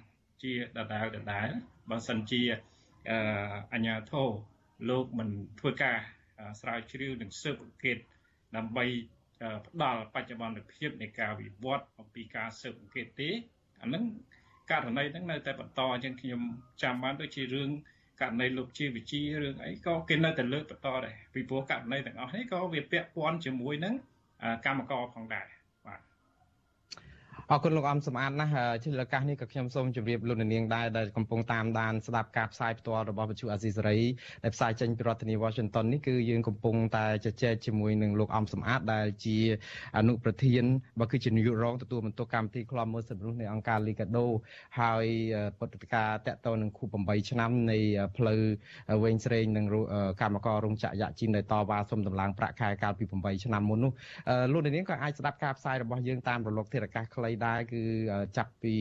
[0.44, 1.50] ជាដដែលដដែល
[1.90, 2.42] បើសិនជា
[3.74, 4.24] អញ្ញាធោ
[4.90, 5.30] លោកមិន
[5.60, 5.98] ធ្វើការ
[6.62, 7.98] ស្រាវជ្រាវនិងស៊ើបអង្កេត
[8.56, 8.86] ដើម្បី
[9.68, 13.30] ផ្ដល់បច្ចុប្បន្នភាពនៃការវិវត្តអំពីការស៊ើបអង្កេតទេ
[13.82, 14.04] អានឹង
[14.72, 16.42] ករណីហ្នឹងនៅតែបន្តអញ្ចឹងខ្ញុំ
[16.84, 17.70] ចាំបានដូចជារឿង
[18.22, 23.94] ករណីលោកជាវិជារឿងអីក៏គេនៅតែលើកបន្តដែរពីព្រោះករណីទាំងអស់នេះក៏វាពាក់ព័ន្ធជាមួយនឹង
[24.66, 25.46] កម្មករផងដែរ
[27.52, 34.00] អរគុណលោកអំសំអាតណាស់ជាលកាសនេះក៏ខ្ញុំសូមជម្រាបលោកនាងដែរដែលកំពុងតាមដានស្ដាប់ការផ្សាយផ្ទាល់របស់វិទ្យុអាស៊ីសេរី
[34.44, 39.38] ដែលផ្សាយចេញពីរដ្ឋធានី Washington នេះគឺយើងកំពុងតែជជែកជាមួយនឹងលោកអំសំអាតដែលជា
[39.98, 40.64] អនុប្រធាន
[41.00, 44.26] បើគឺជានាយករងទទួលបន្ទុកកម្មវិធីខ្លំមើលសិទ្ធិមនុស្សនៃអង្គការ Liga do
[44.80, 45.06] ហើយ
[45.60, 47.78] បទតិកាតកតនឹងខួប8ឆ្នាំនៃ
[48.18, 48.42] ផ្លូវ
[49.04, 49.66] វែងស្រេងនិង
[50.22, 53.92] កម្មកររោងចក្រយ៉ាជីនដែលតវ៉ាសុំដំឡើងប្រាក់ខែកាលពី8ឆ្នាំមុននោះ
[54.54, 57.84] លោកនាងក៏អាចស្ដាប់ការផ្សាយរបស់យើងតាមរលកធាតុអាកាសខ្លីដែរគឺ
[58.38, 58.74] ចាប់ពី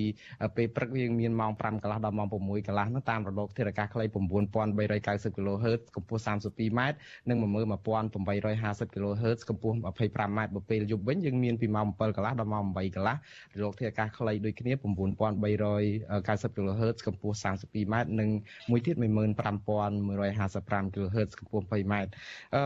[0.56, 2.34] ពេលព្រឹកយើងមានម៉ោង5កន្លះដល់ម៉ោង6
[2.66, 6.96] កន្លះហ្នឹងតាមរលកធាតុអាកាសខ្លី9390 kHz កម្ពស់ 32ម៉ែត្រ
[7.28, 9.74] និង11850 kHz កម្ពស់
[10.06, 13.16] 25ម៉ែត្របើពេលយប់វិញយើងមានពីម៉ោង7កន្លះដល់ម៉ោង8កន្លះ
[13.60, 18.30] រលកធាតុអាកាសខ្លីដូចគ្នា9390 kHz កម្ពស់ 32ម៉ែត្រនិង
[18.70, 22.10] មួយទៀត15155 kHz កម្ពស់ 20ម៉ែត្រ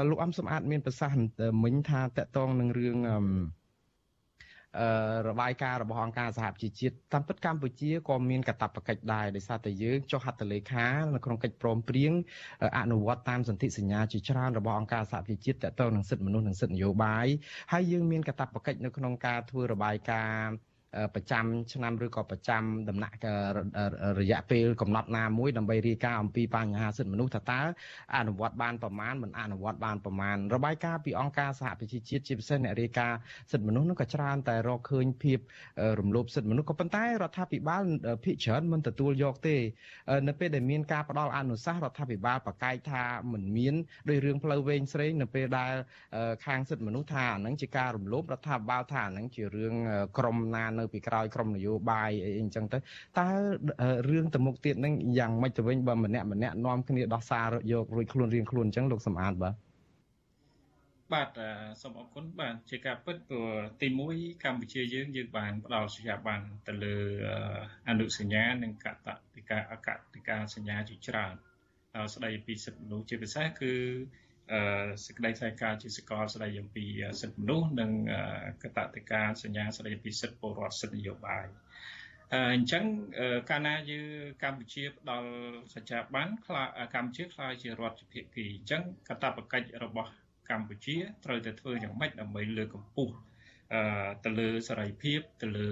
[0.08, 1.24] លោកអំសំអាតមានប្រសាសន៍
[1.64, 3.57] មិញថាតកតងនឹងរឿងអឺអឺ
[5.28, 12.12] របាយការណ៍របស់អង្គការសហប្រជាជាតិតាមពិតកម្ពុជាក៏មានកាតព្វកិច្ចដែរដោយសារតែយើងចុះហត្ថលេខានៅក្នុងកិច្ចព្រមព្រៀង
[12.78, 17.26] អនុវត្តតាមសន្ធិសញ្ញាជាច្រើនរបស់អង្គការសហប្រជាជាតិតទៅនឹងសិទ្ធិមនុស្សនិងសិទ្ធិនយោបាយ
[17.72, 20.68] ហើយយើងមានកាតព្វកិច្ចនៅក្នុងការធ្វើរបាយការណ៍
[21.14, 23.14] ប្រចាំឆ្នាំឬក៏ប្រចាំដំណាក់
[24.20, 27.60] រយៈពេលកំណត់ណាមួយដើម្បីរាយការណ៍អំពីបញ្ហាសិទ្ធិមនុស្សថាតើ
[28.16, 33.18] អនុវត្តបានប្រមាណមិនអនុវត្តបានប្រមាណរបាយការណ៍ពីអង្គការសហប្រជាជាតិជាពិសេសអ្នករាយការណ៍
[33.50, 35.38] សិទ្ធិមនុស្សនោះក៏ច្រើនតែរកឃើញភាព
[36.00, 37.82] រំលោភសិទ្ធិមនុស្សក៏ប៉ុន្តែរដ្ឋាភិបាល
[38.24, 39.56] ភាគច្រើនមិនទទួលយកទេ
[40.28, 43.74] នៅពេលដែលមានការផ្ដល់អនុសាសន៍រដ្ឋាភិបាលប្រកែកថាមិនមាន
[44.08, 45.74] ដោយរឿងផ្លូវវែងស្រេងនៅពេលដែល
[46.46, 49.74] ខាងសិទ្ធិមនុស្សថាអានឹងជាការរំលោភរដ្ឋាភិបាលថាអានឹងជារឿង
[50.18, 52.78] ក្រមណានៅពីក្រោយក្រមនយោបាយអីអញ្ចឹងទៅ
[53.18, 53.28] តើ
[54.08, 59.54] រឿងទៅមុខទៀតនឹងយ៉ាងម៉េចទៅវិញបើម្នាក់ម្នាក់នាំគ្នាដោះសារយករួចខ្លួនរៀងខ្លួនអញ្ចឹងលោកសំអាតបាទ
[61.12, 61.28] បាទ
[61.82, 63.48] សូមអរគុណបាទជាការពិតព្រោះ
[63.80, 66.96] ទី1កម្ពុជាយើងយើងបានផ្ដល់សេចក្ដីបានទៅលើ
[67.88, 71.34] អនុសញ្ញានិងកតតិកាអកតិកាសញ្ញាជាច្រើន
[72.14, 73.72] ស្ដីពីសិទ្ធិមនុស្សជាពិសេសគឺ
[75.04, 76.84] សេចក្តីថ្លែងការណ៍ជាសកលស្តីអំពី
[77.20, 77.90] សិទ្ធិមនុស្សនិង
[78.62, 81.46] កតតិកាសញ្ញាស្តីពីសិទ្ធិពលរដ្ឋសិទ្ធិនយោបាយ
[82.54, 82.84] អញ្ចឹង
[83.50, 84.06] កាលណាយើង
[84.42, 85.30] កម្ពុជាផ្ដល់
[85.74, 90.10] សច្ចាប័នខ្លាកម្ពុជាខ្លាយជារដ្ឋភាគីអញ្ចឹងកតបកិច្ចរបស់
[90.50, 93.14] កម្ពុជាត្រូវតែធ្វើយ៉ាងម៉េចដើម្បីលើកកម្ពស់
[94.24, 95.68] ទៅលើសេរីភាពទៅលើ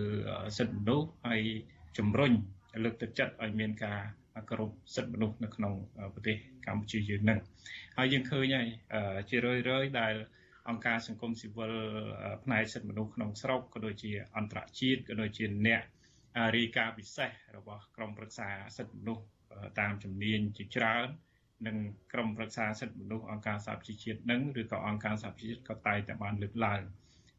[0.59, 1.43] សិទ្ធិមនុស្សហើយ
[1.99, 2.33] ជំរុញ
[2.85, 4.01] លើកទឹកចិត្តឲ្យមានការ
[4.51, 5.75] គោរពសិទ្ធិមនុស្សនៅក្នុង
[6.15, 7.41] ប្រទេសកម្ពុជាយើងនឹង
[7.97, 8.69] ហើយយើងឃើញហើយ
[9.31, 10.15] ជារឿយរឿយដែល
[10.69, 11.73] អង្គការសង្គមស៊ីវិល
[12.45, 15.83] ផ្នែកសិទ្ធិមនុស្សក្នុងស្រុកក៏ដូចជាអន្តរជាតិក៏ដូចជាអ្នក
[16.57, 19.25] រាយការណ៍ពិសេសរបស់ក្រមប្រឹក្សាសិទ្ធិមនុស្ស
[19.81, 21.09] តាមជំនាញជាច្រើន
[21.67, 21.77] និង
[22.13, 26.81] ក្រមប្រឹក្សាសិទ្ធិមនុស្សអង្គការសហប្រជាជាតិនឹងឬក៏អង្គការសហប្រជាជាតិក៏តែងតែបានលើកឡើង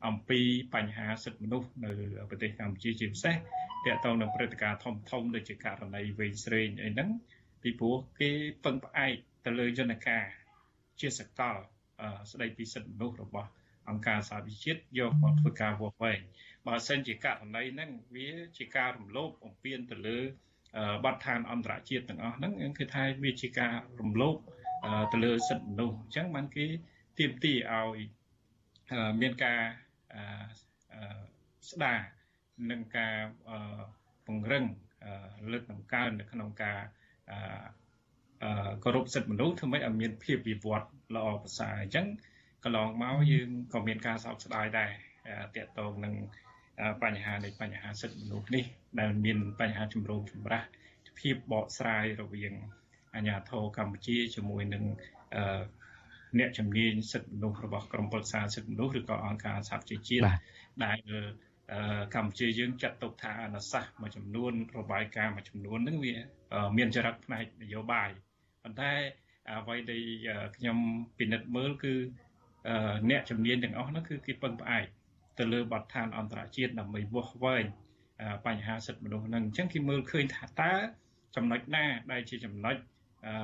[0.05, 0.39] អំពី
[0.75, 1.91] បញ្ហាសិទ្ធិមនុស្សនៅ
[2.29, 3.35] ប្រទេសកម្ពុជាជាពិសេស
[3.85, 7.09] ទាក់ទងនឹងព្រឹត្តិការណ៍ធំធំដូចជាករណីវែងស្រេងអីហ្នឹង
[7.61, 8.31] ពីព្រោះគេ
[8.65, 9.13] ពឹងផ្អែក
[9.45, 10.25] ទៅលើយន្តការ
[10.99, 11.55] ជាសកល
[12.31, 13.49] ស្ដីពីសិទ្ធិមនុស្សរបស់
[13.89, 16.19] អង្គការសហប្រជាជាតិយកមកធ្វើការវាស់វែង
[16.67, 20.19] បើសិនជាករណីហ្នឹងវាជាការរំលោភបំពានទៅលើ
[21.05, 24.35] បទដ្ឋានអន្តរជាតិទាំងអស់ហ្នឹងគឺថាវាជាការរំលោភ
[25.13, 26.65] ទៅលើសិទ្ធិមនុស្សអញ្ចឹងបានគេ
[27.19, 27.99] ទាមទារឲ្យ
[29.21, 29.59] មានការ
[31.71, 31.99] ស្ដារ
[32.71, 33.15] និងការ
[34.25, 34.65] ពង្រឹង
[35.51, 36.79] លើកតម្កើងនៅក្នុងការ
[38.83, 42.05] គោរពសិទ្ធិមនុស្សធ្វើម៉េចឲ្យមានភាពវិវត្តល្អប្រសើរអញ្ចឹង
[42.63, 44.91] កន្លងមកយើងក៏មានការសោកស្ដាយដែរ
[45.55, 46.13] តាក់ទងនឹង
[47.03, 48.63] បញ្ហានៃបញ្ហាសិទ្ធិមនុស្សនេះ
[48.99, 50.67] ដែលមានបញ្ហាជំរងចម្រាស់
[51.19, 52.53] ភាពបកស្រាយរវាង
[53.15, 54.83] អាជ្ញាធរកម្ពុជាជាមួយនឹង
[56.39, 60.23] អ្នកជំនាញសិទ្ធិមនុស្សរបស់ក្រមប្រឹក្សាសិទ្ធិមនុស្សឬក៏អង្គការសហប្រជាជាតិ
[60.85, 60.99] ដែល
[62.15, 66.15] កម្ពុជាយើងចាត់ទុកថាអនុសាសន៍មួយចំនួនរបាយការណ៍មួយចំនួនហ្នឹងវា
[66.77, 68.09] មានចរិតផ្នែកនយោបាយ
[68.63, 68.91] ប៉ុន្តែ
[69.49, 70.03] អ្វីដែល
[70.57, 70.77] ខ្ញុំ
[71.17, 71.93] ពិនិត្យមើលគឺ
[73.09, 74.85] អ្នកជំនាញទាំងអស់ហ្នឹងគឺគេពឹងផ្អែក
[75.39, 77.65] ទៅលើបទដ្ឋានអន្តរជាតិដើម្បីវាស់វែង
[78.45, 80.73] បញ្ហាសិទ្ធិមនុស្សហ្នឹងអញ្ចឹងគេមើលឃើញថាតើ
[81.35, 82.75] ចំណុចណាដែលជាចំណុច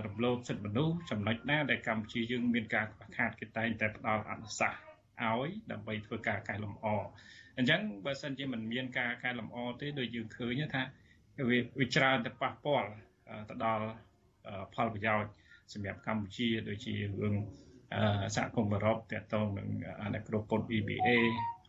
[0.05, 4.81] រំលោភសិទ្ធិមនុស្សចំណុចណាដែលកម្ពុជាយើងមានការខ្វះខាតគេតែងតែផ្ដល់អនុសាសន៍
[5.21, 6.87] ឲ្យដើម្បីធ្វើការកែលម្អ
[7.57, 10.83] អញ្ចឹងបើសិនជាមិនមានការកែលម្អទេដូចយើងឃើញថា
[11.49, 12.89] វាវាច្រើនតែប៉ះពាល់
[13.49, 13.85] ទៅដល់
[14.75, 15.31] ផលប្រយោជន៍
[15.73, 17.35] សម្រាប់កម្ពុជាដូចជារឿង
[18.35, 19.69] សហគមន៍អឺរ៉ុបទាក់ទងនឹង
[20.03, 21.09] អនុគ្រោះពន្ធ EBA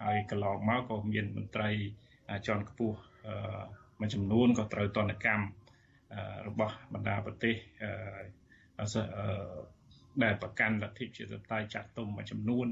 [0.02, 1.70] ហើយកន្លងមកក៏មានមន្ត្រី
[2.46, 2.98] ជាន់ខ្ពស់
[4.00, 5.44] មួយចំនួនក៏ត្រូវតនកម្ម
[6.48, 7.54] របស់បណ្ដាប្រទេស
[10.22, 12.66] ដែលប្រកាន់លទ្ធិជាតតៃចាក់ទុំមួយចំនួន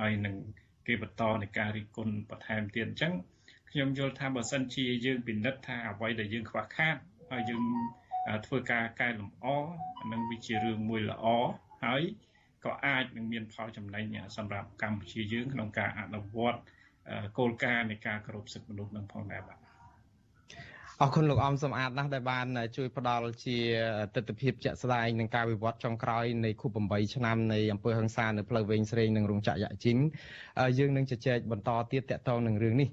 [0.00, 0.36] ហើយនឹង
[0.86, 3.12] គេបន្តនៃការរិះគន់បន្ថែមទៀតអញ្ចឹង
[3.70, 6.96] ខ្ញុំយល់ថាបើសិនជាយើងពិនិត្យថាអ្វីដែលយើងខ្វះខាត
[7.30, 7.62] ហើយយើង
[8.46, 9.46] ធ្វើការកែលម្អ
[10.12, 11.26] នឹងវាជារឿងមួយល្អ
[11.84, 12.02] ហើយ
[12.64, 14.04] ក៏អាចនឹងមានផលចំណេញ
[14.36, 16.60] សម្រាប់កម្ពុជាយើងក្នុងការអនុវត្ត
[17.38, 19.63] គោលការណ៍នៃការគោរពសិទ្ធិមនុស្សនឹងផងដែរបាទ
[21.04, 22.46] អរគុណលោកអំសំអាតណាស់ដែលបាន
[22.76, 23.58] ជួយផ្ដល់ជា
[24.14, 29.98] ទស្សនវិជ្ជាជាក់ស្ដែងនឹងការវិវត្តចុងក្រោយនៃខួប8ឆ្នាំនៃអំពើហឹង្សានៅផ្លូវវែងស្រេងនិងរោងចក្រយ៉ាជីង
[30.78, 32.88] យើងនឹងជជែកបន្តទៀតតកតងនឹងរឿងនេះ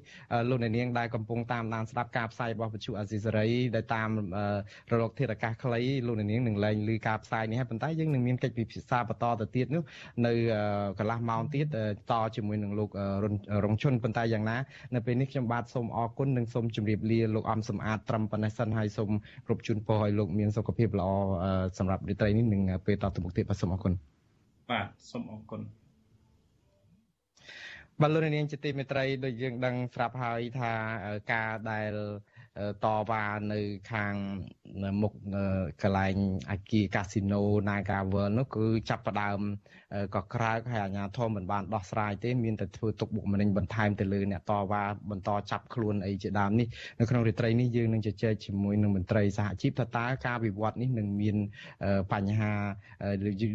[0.49, 4.09] លោកអ្នកនាងដែលកំពុងតាមដានស្ដាប់ការផ្សាយរបស់វិទ្យុអាស៊ីសេរីដែលតាម
[4.91, 9.84] រលកធាតុអាកាសខ្លីលោកអ្នកនាងនឹងលែងឮការផ្សាយនេះហើយប៉ុន្តែយើងនឹងមានកិច្ចពិភាក្សាបន្តទៅទៀតនោះ
[10.26, 10.34] នៅ
[10.99, 11.66] កន្លះម៉ោងទៀត
[12.12, 12.89] តជាមួយនឹងលោក
[13.66, 14.57] រងជុនប៉ុន្តែយ៉ាងណា
[14.95, 19.10] នៅពេលនេះខ្ញុំបាទសូមអរគុណនិងសូមជម្រាបលាលោកអំសំអាតត្រឹមប៉ុណ្ណេះសិនហើយសូម
[19.45, 21.10] គ្រប់ជូនពរឲ្យលោកមានសុខភាពល្អ
[21.78, 23.93] សម្រាប់រាត្រីនេះនិងពេលតទៅមុខទៀតបាទសូមអរគុណ
[24.72, 25.62] បាទសូមអរគុណ
[28.02, 30.72] បាទលោកនាងជាទីមេត្រីដូចយើងដឹងស្រាប់ហើយថា
[31.32, 31.93] ការដែល
[32.84, 33.60] តវ៉ានៅ
[33.91, 34.14] ខាង
[35.02, 35.14] មុខ
[35.82, 36.16] កន្លែង
[36.52, 39.39] អាគារកាស៊ីណូ Naga World នោះគឺចាប់ផ្ដើម
[40.16, 46.68] ក៏ក្រើកហើយអាជ្ញាធរមិនបានដោះស្រាយទេមានតែធ្វើទុកបុកម្នេញបន្ថែមទៅលើអ្នកតវ៉ាបន្តចាប់ខ្លួនអីជាដើមនេះ
[46.99, 51.36] នៅក្នុងរាត្រីនេះយើងនឹងជជែកជាមួយនឹងមន្ត្រីសហជីពថាតើការវិវត្តនេះនឹងមាន
[52.14, 52.52] បញ្ហា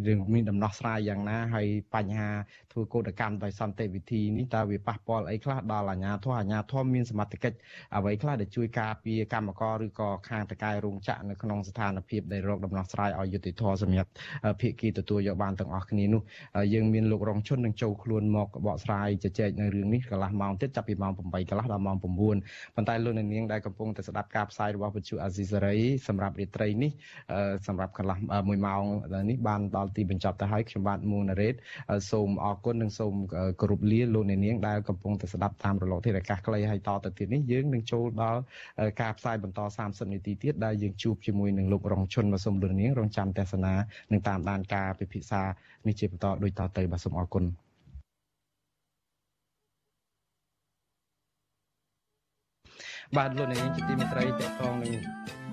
[0.09, 2.31] រឿងមានដំណោះស្រាយយ៉ាងណាហើយបញ្ហា
[2.73, 7.57] ធ្វើកោតកម្មដោយសន្តិវិធីនេះតើវាប៉ះពាល់អីខ្លះដល់អាជ្ញាធរអាជ្ញាធរមានសមត្ថកិច្ច
[7.97, 14.11] អ្វីខ្លះដែលជួយការពារកម្មករឬក៏ខាងតកែរោងចក្រនៅក្នុងស្ថានភាពដែលរកដំណោះស្រាយឲ្យយុត្តិធម៌សម្រាប់
[14.61, 16.23] ភាគីទទួលយកបានទាំងអស់គ្នានោះ
[16.75, 25.77] យើងមានលោករងជននឹងចូលខ្លួនមកបកស្រាយជជែកនៅរឿងនេះកន្លះម៉ោងទៀតចាប់ពីម៉ោង8កន្លះដល់ម៉ោង9ប៉ុន្តែលោកនាងដែលកំពុងតែស្ដាប់ការផ្សាយរបស់វិទ្យុអាស៊ីសេរី
[26.09, 26.93] សម្រាប់រាត្រីនេះ
[27.67, 28.85] សម្រាប់កន្លះ1ម៉ោង
[29.31, 31.55] នេះបានដល់ទីបញ្ចប់ទៅហើយខ្ញុំបាទមួងណារ៉េត
[32.11, 33.15] សូមអរគុណនិងសូម
[33.61, 38.41] គោរពលាលោកនាងដែលកំពុងតែស្ដាប់តាមរលកធាតុអាកាសខ្លីហើយតទៅទៀតនេះយើងនឹងចូលដល់
[39.01, 43.75] ការផ្សាយបន្ត30នាទីទៀតដែលយើងជួបជាមួយនឹងលោករងជនមកសូមលោកនាងរងចាំទស្សនា
[44.13, 45.43] និងតាមដានការពិភាក្សា
[45.87, 47.45] នេះជាបន្តដូចតទៅបាទសូមអរគុណ
[53.17, 55.46] បាទលោកនាងជាទីមេត្រីតកតងនឹង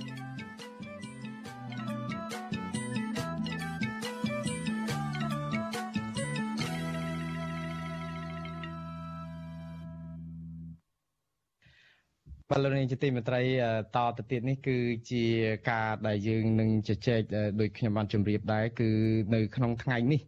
[12.56, 13.42] បលនីជាទីមេត្រី
[13.96, 14.78] តទៅទៀតនេះគឺ
[15.12, 15.24] ជា
[15.70, 17.22] ការដែលយើងនឹងជជែក
[17.60, 18.90] ដោយខ្ញុំបានជម្រាបដែរគឺ
[19.34, 20.22] នៅក្នុងថ្ងៃនេះ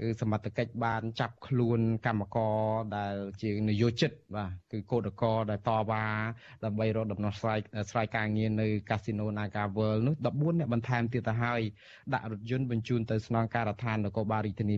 [0.00, 2.58] គឺសមត្ថកិច្ចបានចាប់ខ្លួនកម្មករ
[2.96, 6.04] ដែលជានយោជិតបាទគឺកោតក្រដែលតវ៉ា
[6.64, 7.58] ដើម្បីរកដំណោះស្រាយ
[7.90, 11.60] ស្រាយការងារនៅកាស៊ីណូ Naga World នោះ14អ្នកបន្ថែមទៀតទៅហើយ
[12.14, 14.66] ដាក់រថយន្តបញ្ជូនទៅស្នងការដ្ឋាននគរបាលរាជធានី